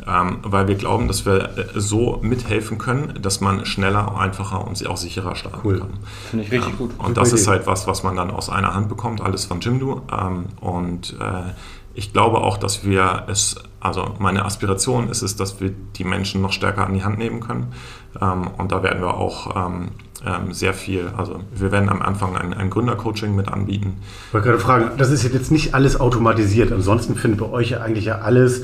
ähm, 0.08 0.38
weil 0.43 0.67
wir 0.67 0.76
glauben, 0.76 1.08
dass 1.08 1.26
wir 1.26 1.58
äh, 1.58 1.65
so 1.76 2.19
mithelfen 2.21 2.78
können, 2.78 3.19
dass 3.21 3.41
man 3.41 3.65
schneller, 3.65 4.17
einfacher 4.17 4.65
und 4.65 4.84
auch 4.88 4.97
sicherer 4.97 5.36
starten 5.36 5.60
cool. 5.63 5.80
kann. 5.80 5.89
Finde 6.30 6.45
ich 6.45 6.52
richtig 6.52 6.78
gut. 6.78 6.91
Und 6.97 7.17
das 7.17 7.34
ist 7.34 7.47
halt 7.47 7.67
was, 7.67 7.88
was 7.88 8.04
man 8.04 8.15
dann 8.15 8.32
aus 8.32 8.49
einer 8.49 8.73
Hand 8.73 8.89
bekommt, 8.89 9.21
alles 9.21 9.45
von 9.45 9.60
Jimdo. 9.60 10.02
Ähm, 10.12 10.45
und 10.60 11.15
äh, 11.19 11.52
ich 11.93 12.12
glaube 12.12 12.41
auch, 12.41 12.58
dass 12.58 12.84
wir 12.84 13.26
es, 13.28 13.56
also 13.84 14.15
meine 14.17 14.46
Aspiration 14.46 15.10
ist 15.10 15.22
es, 15.22 15.36
dass 15.36 15.60
wir 15.60 15.72
die 15.98 16.06
Menschen 16.06 16.41
noch 16.41 16.54
stärker 16.54 16.86
an 16.86 16.93
die 16.93 17.04
Hand 17.04 17.17
nehmen 17.17 17.41
können. 17.41 17.74
Ähm, 18.19 18.48
und 18.58 18.72
da 18.72 18.82
werden 18.82 19.02
wir 19.02 19.15
auch 19.15 19.67
ähm, 19.67 19.89
ähm, 20.26 20.54
sehr 20.54 20.74
viel, 20.74 21.12
also 21.17 21.41
wir 21.54 21.72
werden 21.72 21.89
am 21.89 22.02
Anfang 22.02 22.38
ein, 22.38 22.54
ein 22.54 22.69
Gründercoaching 22.69 23.36
mit 23.36 23.50
anbieten. 23.50 23.98
Ich 24.28 24.34
wollte 24.34 24.48
gerade 24.48 24.60
fragen, 24.60 24.91
das 24.98 25.12
ist 25.12 25.24
jetzt 25.24 25.52
nicht 25.52 25.76
alles 25.76 26.00
automatisiert. 26.00 26.72
Ansonsten 26.72 27.15
findet 27.15 27.41
bei 27.41 27.50
euch 27.50 27.72
ja 27.72 27.82
eigentlich 27.82 28.06
ja 28.06 28.19
alles 28.19 28.63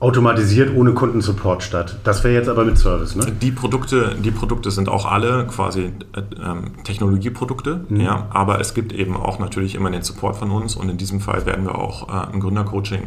automatisiert 0.00 0.74
ohne 0.74 0.94
Kundensupport 0.94 1.62
statt. 1.62 1.98
Das 2.04 2.24
wäre 2.24 2.32
jetzt 2.32 2.48
aber 2.48 2.64
mit 2.64 2.78
Service, 2.78 3.16
ne? 3.16 3.26
Die 3.42 3.50
Produkte, 3.50 4.16
die 4.18 4.30
Produkte 4.30 4.70
sind 4.70 4.88
auch 4.88 5.04
alle 5.04 5.46
quasi 5.46 5.92
äh, 6.14 6.22
Technologieprodukte, 6.84 7.84
mhm. 7.86 8.00
ja, 8.00 8.26
aber 8.30 8.60
es 8.60 8.72
gibt 8.72 8.94
eben 8.94 9.14
auch 9.14 9.38
natürlich 9.38 9.74
immer 9.74 9.90
den 9.90 10.02
Support 10.02 10.36
von 10.36 10.50
uns 10.50 10.74
und 10.74 10.88
in 10.88 10.96
diesem 10.96 11.20
Fall 11.20 11.44
werden 11.44 11.66
wir 11.66 11.74
auch 11.74 12.08
äh, 12.08 12.32
ein 12.32 12.40
Gründercoaching 12.40 13.02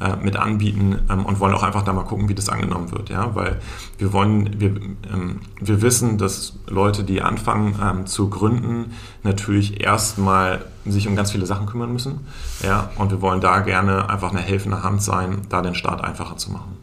äh, 0.00 0.16
mit 0.16 0.36
anbieten 0.36 1.00
ähm, 1.10 1.26
und 1.26 1.40
wollen 1.40 1.52
auch 1.52 1.62
einfach 1.62 1.82
da 1.82 1.92
mal 1.92 2.04
gucken, 2.04 2.30
wie 2.30 2.34
das 2.34 2.48
angenommen 2.48 2.90
wird, 2.90 3.10
ja, 3.10 3.34
weil 3.34 3.60
wir 3.98 4.14
wollen, 4.14 4.58
wir, 4.58 4.70
ähm, 5.12 5.40
wir 5.60 5.82
wissen, 5.82 6.16
dass 6.16 6.54
Leute, 6.66 7.04
die 7.04 7.20
anfangen 7.20 7.74
ähm, 7.82 8.06
zu 8.06 8.30
gründen, 8.30 8.94
natürlich 9.22 9.82
erstmal 9.82 10.64
sich 10.86 11.06
um 11.06 11.16
ganz 11.16 11.30
viele 11.30 11.46
Sachen 11.46 11.66
kümmern 11.66 11.92
müssen. 11.92 12.20
Ja, 12.62 12.90
und 12.96 13.10
wir 13.10 13.20
wollen 13.20 13.40
da 13.40 13.60
gerne 13.60 14.08
einfach 14.08 14.30
eine 14.30 14.40
helfende 14.40 14.82
Hand 14.82 15.02
sein, 15.02 15.42
da 15.48 15.62
den 15.62 15.74
Start 15.74 16.02
einfacher 16.02 16.36
zu 16.36 16.52
machen. 16.52 16.76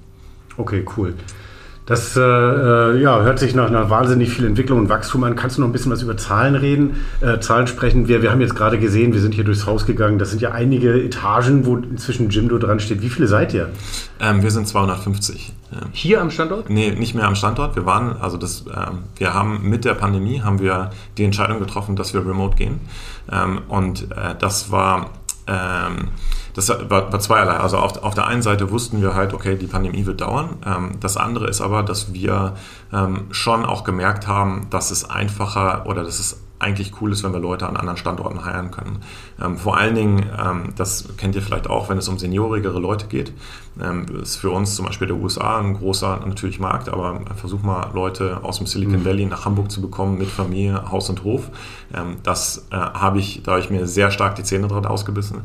Okay, 0.57 0.86
cool. 0.97 1.15
Das 1.88 2.17
äh, 2.17 2.21
äh, 2.21 3.02
ja, 3.02 3.21
hört 3.21 3.39
sich 3.39 3.56
nach 3.56 3.67
einer 3.67 3.89
wahnsinnig 3.89 4.30
viel 4.30 4.45
Entwicklung 4.45 4.78
und 4.78 4.89
Wachstum 4.89 5.23
an. 5.23 5.38
Kannst 5.38 5.58
du 5.58 5.62
noch 5.62 5.69
ein 5.69 5.71
bisschen 5.71 5.89
was 5.89 6.02
über 6.02 6.17
Zahlen 6.17 6.56
reden, 6.56 6.97
äh, 7.21 7.39
Zahlen 7.39 7.65
sprechen? 7.65 8.10
Wir, 8.10 8.21
wir 8.21 8.30
haben 8.30 8.41
jetzt 8.41 8.56
gerade 8.56 8.78
gesehen, 8.78 9.13
wir 9.13 9.21
sind 9.21 9.34
hier 9.34 9.45
durchs 9.45 9.65
Haus 9.65 9.86
gegangen. 9.86 10.19
Das 10.19 10.30
sind 10.32 10.41
ja 10.41 10.52
einige 10.52 11.02
Etagen, 11.02 11.65
wo 11.65 11.78
inzwischen 11.78 12.30
Jimdo 12.30 12.58
dran 12.58 12.82
steht. 12.82 13.02
Wie 13.02 13.10
viele 13.10 13.28
seid 13.28 13.54
ihr? 13.54 13.69
Ähm, 14.19 14.43
wir 14.43 14.52
sind 14.52 14.67
250. 14.67 15.54
Ja. 15.71 15.78
Hier 15.93 16.21
am 16.21 16.30
Standort? 16.30 16.69
Nee, 16.69 16.91
nicht 16.91 17.15
mehr 17.15 17.26
am 17.26 17.36
Standort. 17.36 17.78
Wir 17.78 17.86
waren, 17.86 18.17
also 18.17 18.36
das, 18.36 18.65
ähm, 18.67 19.04
wir 19.15 19.34
haben 19.34 19.62
mit 19.63 19.86
der 19.86 19.93
Pandemie 19.93 20.41
haben 20.41 20.60
wir 20.60 20.89
die 21.17 21.23
Entscheidung 21.23 21.60
getroffen, 21.60 21.95
dass 21.95 22.13
wir 22.13 22.19
remote 22.19 22.58
gehen. 22.58 22.82
Ähm, 23.32 23.62
und 23.69 24.12
äh, 24.12 24.36
das 24.38 24.71
war 24.71 25.12
ähm, 25.47 26.10
das 26.58 26.70
war, 26.70 27.12
war 27.12 27.20
zweierlei. 27.20 27.54
Also 27.54 27.78
auf, 27.78 28.02
auf, 28.02 28.15
der 28.15 28.26
einen 28.26 28.41
Seite 28.41 28.72
wussten 28.72 29.00
wir 29.00 29.13
halt, 29.13 29.32
okay, 29.36 29.56
die 29.56 29.67
Pandemie 29.67 30.08
wird 30.08 30.22
dauern. 30.22 30.58
Ähm, 30.65 30.91
das 31.00 31.15
andere 31.15 31.48
ist 31.48 31.62
aber, 31.62 31.84
dass 31.84 32.13
wir 32.13 32.56
ähm, 32.91 33.28
schon 33.30 33.63
auch 33.63 33.84
gemerkt 33.84 34.28
haben, 34.28 34.65
dass 34.72 34.89
es 34.89 35.08
einfacher 35.08 35.86
oder 35.86 36.04
dass 36.04 36.17
es 36.17 36.41
eigentlich 36.60 37.00
cool 37.00 37.12
ist, 37.12 37.24
wenn 37.24 37.34
wir 37.34 37.39
Leute 37.39 37.67
an 37.67 37.78
anderen 37.78 37.98
Standorten 37.98 38.43
heiren 38.43 38.72
können. 38.72 39.04
Ähm, 39.39 39.58
vor 39.58 39.78
allen 39.78 39.93
Dingen, 39.93 40.26
ähm, 40.43 40.74
das 40.76 41.15
kennt 41.17 41.36
ihr 41.36 41.43
vielleicht 41.43 41.70
auch, 41.70 41.89
wenn 41.89 42.00
es 42.00 42.08
um 42.08 42.17
seniorigere 42.17 42.80
Leute 42.80 43.06
geht, 43.06 43.34
ähm, 43.80 44.08
ist 44.24 44.38
für 44.38 44.50
uns 44.50 44.76
zum 44.76 44.86
Beispiel 44.86 45.06
der 45.06 45.17
USA 45.17 45.60
ein 45.60 45.76
großer 45.76 46.22
natürlich 46.26 46.60
Markt, 46.60 46.89
aber 46.89 47.22
versuch 47.36 47.62
mal 47.62 47.91
Leute 47.93 48.39
aus 48.41 48.58
dem 48.58 48.65
Silicon 48.65 49.02
mhm. 49.02 49.06
Valley 49.06 49.26
nach 49.28 49.46
Hamburg 49.46 49.70
zu 49.70 49.80
bekommen 49.80 50.17
mit 50.17 50.30
Familie, 50.30 50.89
Haus 50.89 51.08
und 51.12 51.24
Hof. 51.24 51.52
Ähm, 51.93 52.17
das 52.24 52.65
äh, 52.72 52.76
habe 52.76 53.20
ich, 53.20 53.43
da 53.43 53.52
habe 53.52 53.62
ich 53.62 53.70
mir 53.70 53.86
sehr 53.86 54.10
stark 54.10 54.36
die 54.36 54.43
Zähne 54.43 54.67
dran 54.67 54.88
ausgebissen. 54.88 55.43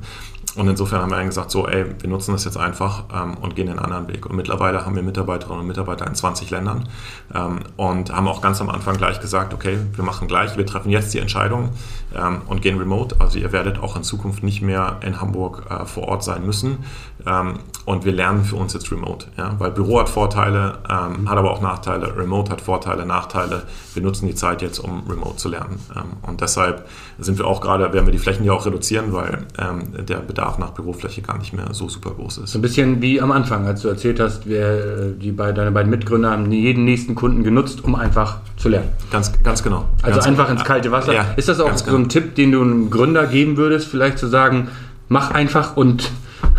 Und 0.54 0.68
insofern 0.68 1.00
haben 1.00 1.10
wir 1.10 1.16
dann 1.16 1.26
gesagt, 1.26 1.50
so, 1.50 1.66
ey, 1.66 1.86
wir 1.98 2.08
nutzen 2.10 2.32
das 2.32 2.44
jetzt 2.44 2.56
einfach 2.58 3.04
ähm, 3.14 3.36
und 3.38 3.56
gehen 3.56 3.68
den 3.68 3.78
anderen 3.78 4.08
Weg. 4.08 4.26
Und 4.26 4.36
mittlerweile 4.36 4.84
haben 4.84 4.94
wir 4.94 5.02
Mitarbeiterinnen 5.02 5.60
und 5.60 5.66
Mitarbeiter 5.66 6.06
in 6.06 6.14
20 6.14 6.50
Ländern 6.50 6.88
ähm, 7.34 7.60
und 7.76 8.12
haben 8.12 8.28
auch 8.28 8.42
ganz 8.42 8.60
am 8.60 8.68
Anfang 8.68 8.96
gleich 8.96 9.20
gesagt, 9.20 9.54
okay, 9.54 9.78
wir 9.94 10.04
machen 10.04 10.28
gleich, 10.28 10.56
wir 10.56 10.66
treffen 10.66 10.90
jetzt 10.90 11.14
die 11.14 11.18
Entscheidung 11.18 11.70
ähm, 12.16 12.42
und 12.46 12.62
gehen 12.62 12.79
remote. 12.79 13.16
Also 13.18 13.38
ihr 13.38 13.53
werdet 13.53 13.79
auch 13.79 13.96
in 13.96 14.03
Zukunft 14.03 14.42
nicht 14.42 14.62
mehr 14.62 14.98
in 15.05 15.20
Hamburg 15.20 15.64
äh, 15.70 15.85
vor 15.85 16.09
Ort 16.09 16.25
sein 16.25 16.44
müssen. 16.44 16.79
Ähm, 17.27 17.61
und 17.85 18.05
wir 18.05 18.12
lernen 18.12 18.44
für 18.44 18.57
uns 18.57 18.75
jetzt 18.75 18.90
remote. 18.92 19.27
Ja? 19.37 19.55
Weil 19.59 19.70
Büro 19.72 19.98
hat 20.01 20.09
Vorteile, 20.09 20.79
ähm, 20.88 21.29
hat 21.29 21.37
aber 21.37 21.51
auch 21.51 21.61
Nachteile. 21.61 22.16
Remote 22.16 22.53
hat 22.53 22.61
Vorteile, 22.61 23.07
Nachteile. 23.07 23.62
Wir 23.94 24.03
nutzen 24.03 24.27
die 24.27 24.35
Zeit 24.35 24.62
jetzt, 24.62 24.79
um 24.79 25.03
remote 25.09 25.37
zu 25.37 25.48
lernen. 25.48 25.79
Ähm, 25.94 26.03
und 26.22 26.40
deshalb 26.40 26.87
sind 27.18 27.38
wir 27.38 27.46
auch 27.46 27.61
gerade, 27.61 27.92
werden 27.92 28.07
wir 28.07 28.12
die 28.12 28.18
Flächen 28.18 28.44
ja 28.44 28.53
auch 28.53 28.66
reduzieren, 28.66 29.12
weil 29.12 29.46
ähm, 29.59 30.07
der 30.07 30.18
Bedarf 30.18 30.59
nach 30.59 30.70
Bürofläche 30.70 31.22
gar 31.22 31.38
nicht 31.38 31.53
mehr 31.53 31.72
so 31.72 31.88
super 31.88 32.11
groß 32.11 32.38
ist. 32.38 32.53
So 32.53 32.59
ein 32.59 32.62
bisschen 32.62 33.03
wie 33.03 33.20
am 33.20 33.33
Anfang, 33.33 33.66
als 33.66 33.83
du 33.83 33.88
erzählt 33.88 34.20
hast, 34.20 34.46
wir, 34.46 35.12
die 35.12 35.33
bei, 35.33 35.53
deine 35.53 35.72
beiden 35.72 35.90
Mitgründer 35.90 36.31
haben 36.31 36.51
jeden 36.53 36.85
nächsten 36.85 37.14
Kunden 37.14 37.42
genutzt, 37.42 37.83
um 37.85 37.94
einfach 37.94 38.38
zu 38.57 38.68
lernen. 38.68 38.90
Ganz, 39.11 39.33
ganz 39.42 39.62
genau. 39.62 39.88
Also 40.03 40.16
ganz 40.16 40.27
einfach 40.27 40.46
genau. 40.46 40.61
ins 40.61 40.68
kalte 40.68 40.92
Wasser. 40.92 41.12
Ja, 41.12 41.27
ist 41.37 41.48
das 41.48 41.59
auch 41.59 41.77
so 41.77 41.96
ein 41.96 42.01
genau. 42.02 42.12
Tipp, 42.12 42.34
den 42.34 42.52
du 42.52 42.62
einem 42.62 42.90
Gründer 42.90 43.26
geben 43.26 43.56
würdest, 43.56 43.88
vielleicht 43.88 44.18
zu 44.18 44.26
sagen, 44.28 44.68
mach 45.08 45.30
einfach 45.30 45.76
und 45.76 46.10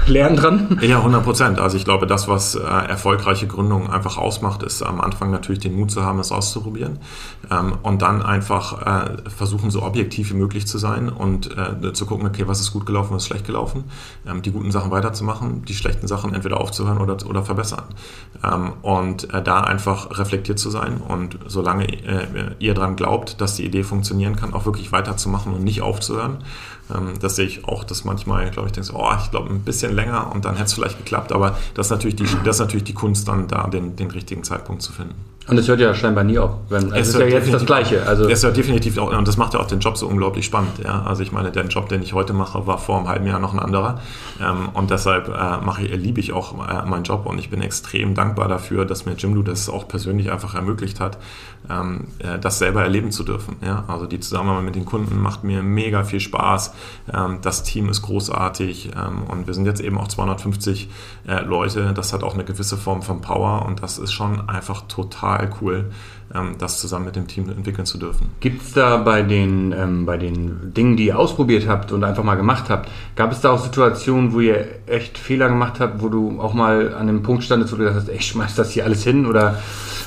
lernen 0.07 0.35
dran? 0.35 0.79
Ja, 0.81 0.97
100 0.97 1.23
Prozent. 1.23 1.59
Also 1.59 1.77
ich 1.77 1.85
glaube, 1.85 2.07
das, 2.07 2.27
was 2.27 2.55
äh, 2.55 2.59
erfolgreiche 2.59 3.47
Gründungen 3.47 3.89
einfach 3.89 4.17
ausmacht, 4.17 4.63
ist 4.63 4.81
am 4.81 5.01
Anfang 5.01 5.31
natürlich 5.31 5.59
den 5.59 5.75
Mut 5.75 5.91
zu 5.91 6.03
haben, 6.03 6.19
es 6.19 6.31
auszuprobieren 6.31 6.99
ähm, 7.51 7.73
und 7.83 8.01
dann 8.01 8.21
einfach 8.21 8.81
äh, 8.81 9.29
versuchen, 9.29 9.71
so 9.71 9.83
objektiv 9.83 10.31
wie 10.31 10.35
möglich 10.35 10.67
zu 10.67 10.77
sein 10.77 11.09
und 11.09 11.49
äh, 11.57 11.93
zu 11.93 12.05
gucken, 12.05 12.27
okay, 12.27 12.47
was 12.47 12.59
ist 12.59 12.71
gut 12.71 12.85
gelaufen, 12.85 13.13
was 13.13 13.23
ist 13.23 13.27
schlecht 13.27 13.45
gelaufen, 13.45 13.85
ähm, 14.27 14.41
die 14.41 14.51
guten 14.51 14.71
Sachen 14.71 14.91
weiterzumachen, 14.91 15.65
die 15.65 15.75
schlechten 15.75 16.07
Sachen 16.07 16.33
entweder 16.33 16.59
aufzuhören 16.59 16.99
oder, 16.99 17.17
oder 17.27 17.43
verbessern. 17.43 17.83
Ähm, 18.43 18.73
und 18.81 19.33
äh, 19.33 19.41
da 19.41 19.61
einfach 19.61 20.17
reflektiert 20.19 20.59
zu 20.59 20.69
sein 20.69 20.97
und 20.97 21.39
solange 21.47 21.85
äh, 21.87 22.55
ihr 22.59 22.73
daran 22.73 22.95
glaubt, 22.95 23.41
dass 23.41 23.55
die 23.55 23.65
Idee 23.65 23.83
funktionieren 23.83 24.35
kann, 24.35 24.53
auch 24.53 24.65
wirklich 24.65 24.91
weiterzumachen 24.91 25.53
und 25.53 25.63
nicht 25.63 25.81
aufzuhören. 25.81 26.43
Ähm, 26.93 27.13
das 27.19 27.35
sehe 27.35 27.45
ich 27.45 27.65
auch, 27.65 27.83
dass 27.83 28.03
manchmal, 28.03 28.49
glaube 28.51 28.67
ich, 28.67 28.73
denke, 28.73 28.91
oh, 28.93 29.11
ich 29.21 29.31
glaube, 29.31 29.49
ein 29.49 29.61
bisschen 29.61 29.92
länger 29.93 30.31
und 30.33 30.45
dann 30.45 30.55
hätte 30.55 30.65
es 30.65 30.73
vielleicht 30.73 30.97
geklappt, 30.97 31.31
aber 31.31 31.57
das 31.73 31.87
ist 31.87 31.91
natürlich 31.91 32.15
die, 32.15 32.27
das 32.43 32.57
ist 32.57 32.59
natürlich 32.59 32.83
die 32.83 32.93
Kunst, 32.93 33.27
dann 33.27 33.47
da 33.47 33.67
den, 33.67 33.95
den 33.95 34.11
richtigen 34.11 34.43
Zeitpunkt 34.43 34.81
zu 34.81 34.91
finden. 34.91 35.15
Und 35.47 35.57
es 35.57 35.67
hört 35.67 35.81
ja 35.81 35.93
scheinbar 35.93 36.23
nie 36.23 36.39
auf. 36.39 36.51
Wenn, 36.69 36.93
es 36.93 37.09
ist 37.09 37.19
ja 37.19 37.25
jetzt 37.25 37.53
das 37.53 37.65
Gleiche. 37.65 38.05
Also 38.07 38.29
es 38.29 38.43
hört 38.43 38.55
definitiv 38.55 38.97
auch, 38.97 39.11
und 39.11 39.27
das 39.27 39.35
macht 39.35 39.53
ja 39.53 39.59
auch 39.59 39.67
den 39.67 39.79
Job 39.79 39.97
so 39.97 40.07
unglaublich 40.07 40.45
spannend. 40.45 40.79
Ja? 40.83 41.03
Also 41.03 41.21
ich 41.21 41.33
meine, 41.33 41.51
der 41.51 41.65
Job, 41.65 41.89
den 41.89 42.01
ich 42.01 42.13
heute 42.13 42.31
mache, 42.31 42.65
war 42.65 42.77
vor 42.77 42.97
einem 42.97 43.09
halben 43.09 43.27
Jahr 43.27 43.39
noch 43.39 43.53
ein 43.53 43.59
anderer. 43.59 43.99
Ähm, 44.41 44.69
und 44.73 44.89
deshalb 44.89 45.27
äh, 45.27 45.57
mache 45.63 45.83
ich, 45.83 45.95
liebe 45.95 46.21
ich 46.21 46.31
auch 46.31 46.53
äh, 46.53 46.85
meinen 46.85 47.03
Job 47.03 47.25
und 47.25 47.39
ich 47.39 47.49
bin 47.49 47.61
extrem 47.61 48.15
dankbar 48.15 48.47
dafür, 48.47 48.85
dass 48.85 49.05
mir 49.05 49.13
Jimdo 49.13 49.41
das 49.41 49.69
auch 49.69 49.87
persönlich 49.87 50.31
einfach 50.31 50.55
ermöglicht 50.55 51.01
hat, 51.01 51.17
ähm, 51.69 52.07
äh, 52.19 52.39
das 52.39 52.59
selber 52.59 52.81
erleben 52.81 53.11
zu 53.11 53.23
dürfen. 53.23 53.57
Ja? 53.61 53.83
Also 53.89 54.05
die 54.05 54.21
Zusammenarbeit 54.21 54.63
mit 54.63 54.75
den 54.75 54.85
Kunden 54.85 55.19
macht 55.19 55.43
mir 55.43 55.61
mega 55.61 56.05
viel 56.05 56.21
Spaß. 56.21 56.73
Ähm, 57.13 57.39
das 57.41 57.63
Team 57.63 57.89
ist 57.89 58.01
großartig 58.01 58.91
und 59.29 59.47
wir 59.47 59.53
sind 59.53 59.65
jetzt 59.65 59.81
eben 59.81 59.97
auch 59.97 60.07
250 60.07 60.89
äh, 61.27 61.41
Leute. 61.41 61.93
Das 61.93 62.13
hat 62.13 62.23
auch 62.23 62.33
eine 62.33 62.43
gewisse 62.43 62.77
Form 62.77 63.01
von 63.01 63.21
Power 63.21 63.65
und 63.65 63.81
das 63.81 63.97
ist 63.97 64.13
schon 64.13 64.47
einfach 64.47 64.83
total 64.87 65.32
cool, 65.61 65.77
ähm, 65.79 65.91
das 66.57 66.79
zusammen 66.79 67.05
mit 67.05 67.15
dem 67.15 67.27
Team 67.27 67.49
entwickeln 67.49 67.85
zu 67.85 67.97
dürfen. 67.97 68.29
Gibt 68.39 68.63
es 68.63 68.73
da 68.73 68.97
bei 68.97 69.21
den, 69.21 69.71
ähm, 69.71 70.05
bei 70.05 70.17
den 70.17 70.73
Dingen, 70.73 70.97
die 70.97 71.07
ihr 71.07 71.19
ausprobiert 71.19 71.67
habt 71.67 71.91
und 71.91 72.03
einfach 72.03 72.23
mal 72.23 72.35
gemacht 72.35 72.69
habt, 72.69 72.89
gab 73.15 73.31
es 73.31 73.41
da 73.41 73.51
auch 73.51 73.63
Situationen, 73.63 74.33
wo 74.33 74.39
ihr 74.39 74.65
echt 74.87 75.17
Fehler 75.17 75.49
gemacht 75.49 75.79
habt, 75.79 76.01
wo 76.01 76.09
du 76.09 76.41
auch 76.41 76.53
mal 76.53 76.93
an 76.95 77.07
dem 77.07 77.21
Punkt 77.23 77.43
standest, 77.43 77.71
wo 77.71 77.77
du 77.77 77.83
gesagt 77.83 78.07
hast, 78.07 78.15
ich 78.15 78.25
schmeiß 78.25 78.55
das 78.55 78.71
hier 78.71 78.85
alles 78.85 79.03
hin 79.03 79.25
oder, 79.25 79.59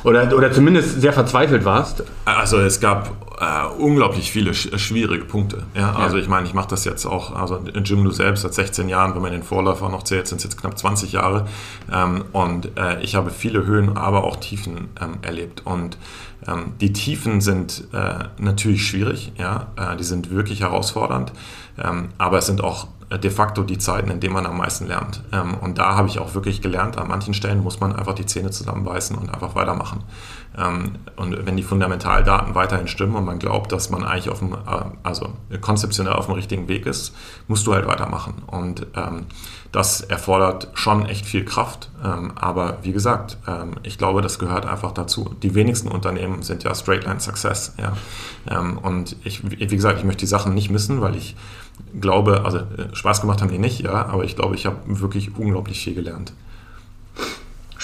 oder, 0.03 0.37
oder 0.37 0.51
zumindest 0.51 1.01
sehr 1.01 1.13
verzweifelt 1.13 1.65
warst? 1.65 2.03
Also 2.25 2.59
es 2.59 2.81
gab 2.81 3.27
äh, 3.41 3.67
unglaublich 3.79 4.31
viele 4.31 4.55
sch 4.55 4.69
schwierige 4.79 5.25
Punkte. 5.25 5.65
Ja? 5.75 5.95
Also 5.95 6.17
ich 6.17 6.29
meine, 6.29 6.47
ich 6.47 6.55
mache 6.55 6.69
das 6.69 6.85
jetzt 6.85 7.07
auch, 7.07 7.35
also 7.35 7.57
in 7.57 7.85
Jimdo 7.85 8.11
selbst 8.11 8.43
seit 8.43 8.55
16 8.55 8.89
Jahren, 8.89 9.15
wenn 9.15 9.23
man 9.23 9.33
den 9.33 9.43
Vorläufer 9.43 9.89
noch 9.89 10.05
zählt, 10.05 10.27
sind 10.27 10.39
es 10.39 10.45
jetzt 10.45 10.59
knapp 10.59 10.79
20 10.79 11.13
Jahre. 11.13 11.47
Ähm, 11.93 12.25
und 12.33 12.77
äh, 12.79 13.01
ich 13.03 13.15
habe 13.15 13.31
viele 13.31 13.67
Höhen, 13.67 13.97
aber 13.97 14.25
auch 14.25 14.37
Tiefen 14.37 14.89
ähm, 15.01 15.19
erlebt. 15.23 15.63
Und 15.65 15.99
ähm, 16.47 16.75
die 16.81 16.93
Tiefen 16.93 17.41
sind 17.41 17.85
äh, 17.93 18.25
natürlich 18.39 18.87
schwierig, 18.87 19.33
ja, 19.37 19.69
äh, 19.77 19.97
die 19.97 20.05
sind 20.05 20.31
wirklich 20.31 20.61
herausfordernd, 20.61 21.33
ähm, 21.79 22.09
aber 22.19 22.39
es 22.39 22.47
sind 22.47 22.63
auch 22.63 22.89
de 23.11 23.31
facto 23.31 23.63
die 23.63 23.79
Zeiten, 23.79 24.11
in 24.11 24.19
denen 24.19 24.35
man 24.35 24.47
am 24.47 24.57
meisten 24.57 24.87
lernt. 24.87 25.23
Ähm, 25.33 25.55
und 25.55 25.79
da 25.79 25.95
habe 25.95 26.09
ich 26.09 26.19
auch 26.19 26.35
wirklich 26.35 26.61
gelernt, 26.61 26.99
an 26.99 27.07
manchen 27.07 27.35
Stellen 27.35 27.63
muss 27.63 27.79
man 27.79 27.95
einfach 27.95 28.15
die 28.15 28.27
Zähne 28.27 28.51
zusammenbeißen 28.51 29.17
und 29.17 29.33
einfach 29.33 29.55
weitermachen. 29.55 30.03
Ähm, 30.57 30.97
und 31.17 31.47
wenn 31.47 31.57
die 31.57 31.63
Fundamentaldaten 31.63 32.55
weiterhin 32.55 32.89
stimmen 32.89 33.17
und 33.17 33.25
man 33.25 33.39
glaubt, 33.39 33.73
dass 33.73 33.91
man 33.91 34.05
eigentlich 34.05 34.31
auf 34.31 34.39
dem, 34.39 34.53
äh, 34.53 34.57
also 35.03 35.31
konzeptionell 35.61 36.15
auf 36.15 36.27
dem 36.27 36.35
richtigen 36.35 36.69
Weg 36.69 36.87
ist, 36.87 37.15
musst 37.49 37.67
du 37.67 37.75
halt 37.75 37.87
weitermachen. 37.87 38.43
Und 38.47 38.87
ähm, 38.97 39.27
das 39.73 40.01
erfordert 40.01 40.69
schon 40.75 41.07
echt 41.07 41.27
viel 41.27 41.45
Kraft. 41.45 41.91
aber 42.01 42.79
wie 42.83 42.93
gesagt, 42.93 43.37
ich 43.83 43.99
glaube, 43.99 44.23
das 44.23 44.39
gehört 44.39 44.65
einfach 44.65 44.93
dazu. 44.93 45.35
Die 45.43 45.55
wenigsten 45.55 45.89
Unternehmen 45.89 46.43
sind 46.43 46.65
ja 46.65 46.75
Straight 46.75 47.05
Line 47.05 47.21
Success. 47.21 47.75
Und 48.83 49.17
ich, 49.25 49.43
wie 49.51 49.67
gesagt, 49.67 49.99
ich 49.99 50.05
möchte 50.05 50.21
die 50.21 50.27
Sachen 50.27 50.55
nicht 50.55 50.71
missen, 50.71 51.03
weil 51.03 51.17
ich 51.17 51.37
glaube, 52.01 52.45
also 52.45 52.59
äh, 52.59 52.95
Spaß 52.95 53.21
gemacht 53.21 53.41
haben 53.43 53.51
die 53.51 53.59
nicht, 53.59 53.81
ja, 53.81 54.07
aber 54.07 54.25
ich 54.25 54.37
glaube, 54.37 54.55
ich 54.55 54.67
habe 54.67 54.77
wirklich 54.87 55.37
unglaublich 55.37 55.81
viel 55.83 55.95
gelernt. 55.95 56.33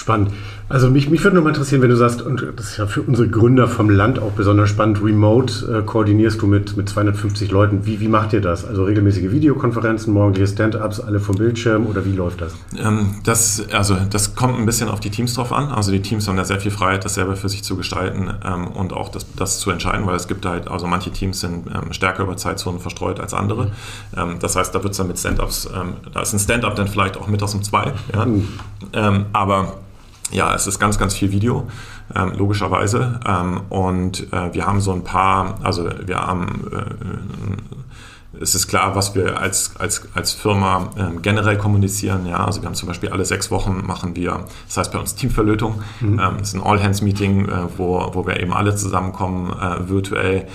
Spannend. 0.03 0.31
Also 0.67 0.89
mich, 0.89 1.09
mich 1.09 1.23
würde 1.23 1.35
nur 1.35 1.45
mal 1.45 1.51
interessieren, 1.51 1.81
wenn 1.81 1.89
du 1.89 1.95
sagst, 1.95 2.21
und 2.21 2.45
das 2.57 2.71
ist 2.71 2.77
ja 2.77 2.87
für 2.87 3.01
unsere 3.01 3.29
Gründer 3.29 3.69
vom 3.69 3.89
Land 3.89 4.19
auch 4.19 4.31
besonders 4.31 4.69
spannend, 4.69 5.01
remote 5.01 5.79
äh, 5.79 5.81
koordinierst 5.81 6.41
du 6.41 6.47
mit, 6.47 6.75
mit 6.75 6.89
250 6.89 7.51
Leuten. 7.51 7.85
Wie, 7.85 8.01
wie 8.01 8.09
macht 8.09 8.33
ihr 8.33 8.41
das? 8.41 8.65
Also 8.65 8.83
regelmäßige 8.83 9.31
Videokonferenzen, 9.31 10.11
morgendliche 10.11 10.47
Stand-ups, 10.47 10.99
alle 10.99 11.21
vom 11.21 11.37
Bildschirm 11.37 11.85
oder 11.85 12.03
wie 12.03 12.11
läuft 12.11 12.41
das? 12.41 12.53
Ähm, 12.77 13.15
das? 13.23 13.63
Also 13.71 13.95
das 14.09 14.35
kommt 14.35 14.59
ein 14.59 14.65
bisschen 14.65 14.89
auf 14.89 14.99
die 14.99 15.09
Teams 15.09 15.35
drauf 15.35 15.53
an. 15.53 15.69
Also 15.69 15.93
die 15.93 16.01
Teams 16.01 16.27
haben 16.27 16.35
da 16.35 16.43
sehr 16.43 16.59
viel 16.59 16.71
Freiheit, 16.71 17.05
das 17.05 17.13
selber 17.13 17.37
für 17.37 17.47
sich 17.47 17.63
zu 17.63 17.77
gestalten 17.77 18.29
ähm, 18.45 18.67
und 18.67 18.91
auch 18.91 19.07
das, 19.07 19.25
das 19.37 19.59
zu 19.59 19.71
entscheiden, 19.71 20.05
weil 20.05 20.17
es 20.17 20.27
gibt 20.27 20.45
halt, 20.45 20.67
also 20.67 20.85
manche 20.85 21.11
Teams 21.11 21.39
sind 21.39 21.67
ähm, 21.67 21.93
stärker 21.93 22.23
über 22.23 22.35
Zeitzonen 22.35 22.81
verstreut 22.81 23.21
als 23.21 23.33
andere. 23.33 23.71
Mhm. 24.15 24.39
das 24.39 24.57
heißt, 24.57 24.75
da 24.75 24.83
wird 24.83 24.91
es 24.91 24.97
dann 24.97 25.07
mit 25.07 25.17
Stand-ups, 25.17 25.69
ähm, 25.73 25.93
da 26.13 26.21
ist 26.21 26.33
ein 26.33 26.39
Stand-up 26.39 26.75
dann 26.75 26.87
vielleicht 26.87 27.15
auch 27.15 27.27
mittags 27.27 27.53
um 27.53 27.63
zwei. 27.63 27.93
Ja? 28.13 28.25
Mhm. 28.25 28.47
aber 29.31 29.75
ja, 30.31 30.53
es 30.53 30.67
ist 30.67 30.79
ganz, 30.79 30.97
ganz 30.97 31.13
viel 31.13 31.31
Video, 31.31 31.67
ähm, 32.15 32.33
logischerweise. 32.35 33.19
Ähm, 33.25 33.61
und 33.69 34.31
äh, 34.33 34.53
wir 34.53 34.65
haben 34.65 34.81
so 34.81 34.91
ein 34.91 35.03
paar, 35.03 35.59
also 35.63 35.89
wir 36.05 36.17
haben, 36.17 36.67
äh, 36.71 38.41
es 38.41 38.55
ist 38.55 38.67
klar, 38.67 38.95
was 38.95 39.13
wir 39.13 39.39
als, 39.39 39.75
als, 39.77 40.07
als 40.15 40.33
Firma 40.33 40.89
äh, 40.95 41.19
generell 41.21 41.57
kommunizieren. 41.57 42.25
Ja, 42.25 42.45
also 42.45 42.61
wir 42.61 42.67
haben 42.67 42.75
zum 42.75 42.87
Beispiel 42.87 43.09
alle 43.09 43.25
sechs 43.25 43.51
Wochen 43.51 43.83
machen 43.85 44.15
wir, 44.15 44.45
das 44.67 44.77
heißt 44.77 44.91
bei 44.91 44.99
uns 44.99 45.15
Teamverlötung. 45.15 45.83
Mhm. 46.01 46.19
Ähm, 46.19 46.37
ist 46.41 46.55
ein 46.55 46.63
All-Hands-Meeting, 46.63 47.47
äh, 47.47 47.51
wo, 47.77 48.09
wo 48.13 48.25
wir 48.25 48.39
eben 48.39 48.53
alle 48.53 48.75
zusammenkommen, 48.75 49.53
äh, 49.53 49.87
virtuell 49.87 50.47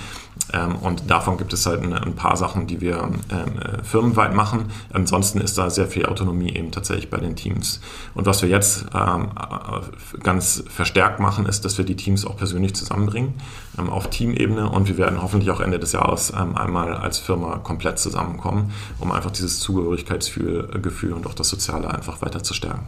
ähm, 0.53 0.75
und 0.75 1.09
davon 1.09 1.37
gibt 1.37 1.53
es 1.53 1.65
halt 1.65 1.81
ein, 1.83 2.15
paar 2.15 2.37
Sachen, 2.37 2.67
die 2.67 2.81
wir 2.81 2.97
ähm, 2.97 3.59
äh, 3.59 3.83
firmenweit 3.83 4.33
machen. 4.33 4.65
Ansonsten 4.91 5.41
ist 5.41 5.57
da 5.57 5.69
sehr 5.69 5.87
viel 5.87 6.05
Autonomie 6.05 6.53
eben 6.55 6.71
tatsächlich 6.71 7.09
bei 7.09 7.17
den 7.17 7.35
Teams. 7.35 7.81
Und 8.15 8.25
was 8.25 8.41
wir 8.41 8.49
jetzt 8.49 8.85
ähm, 8.93 9.29
äh, 9.37 10.19
ganz 10.19 10.63
verstärkt 10.67 11.19
machen, 11.19 11.45
ist, 11.45 11.65
dass 11.65 11.77
wir 11.77 11.85
die 11.85 11.95
Teams 11.95 12.25
auch 12.25 12.37
persönlich 12.37 12.75
zusammenbringen 12.75 13.33
auf 13.77 14.09
Teamebene 14.09 14.69
und 14.69 14.89
wir 14.89 14.97
werden 14.97 15.21
hoffentlich 15.21 15.51
auch 15.51 15.61
Ende 15.61 15.79
des 15.79 15.93
Jahres 15.93 16.33
einmal 16.33 16.93
als 16.93 17.17
Firma 17.17 17.59
komplett 17.59 17.97
zusammenkommen, 17.97 18.73
um 18.99 19.13
einfach 19.13 19.31
dieses 19.31 19.61
Zugehörigkeitsgefühl 19.61 21.13
und 21.13 21.25
auch 21.25 21.33
das 21.33 21.47
Soziale 21.47 21.89
einfach 21.89 22.21
weiter 22.21 22.43
zu 22.43 22.53
stärken. 22.53 22.87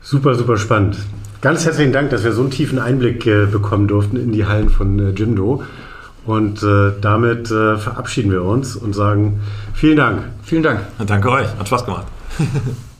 Super, 0.00 0.34
super 0.34 0.56
spannend. 0.56 0.98
Ganz 1.40 1.64
herzlichen 1.64 1.92
Dank, 1.92 2.10
dass 2.10 2.24
wir 2.24 2.32
so 2.32 2.42
einen 2.42 2.50
tiefen 2.50 2.80
Einblick 2.80 3.24
äh, 3.26 3.46
bekommen 3.46 3.86
durften 3.86 4.16
in 4.16 4.32
die 4.32 4.46
Hallen 4.46 4.68
von 4.68 4.98
äh, 4.98 5.10
Jimdo. 5.10 5.62
Und 6.24 6.62
äh, 6.62 6.92
damit 7.00 7.50
äh, 7.50 7.76
verabschieden 7.76 8.30
wir 8.30 8.44
uns 8.44 8.76
und 8.76 8.94
sagen 8.94 9.40
vielen 9.74 9.96
Dank. 9.96 10.22
Vielen 10.44 10.62
Dank. 10.62 10.80
danke 11.06 11.30
euch. 11.30 11.48
Hat 11.58 11.66
Spaß 11.66 11.84
gemacht. 11.84 12.06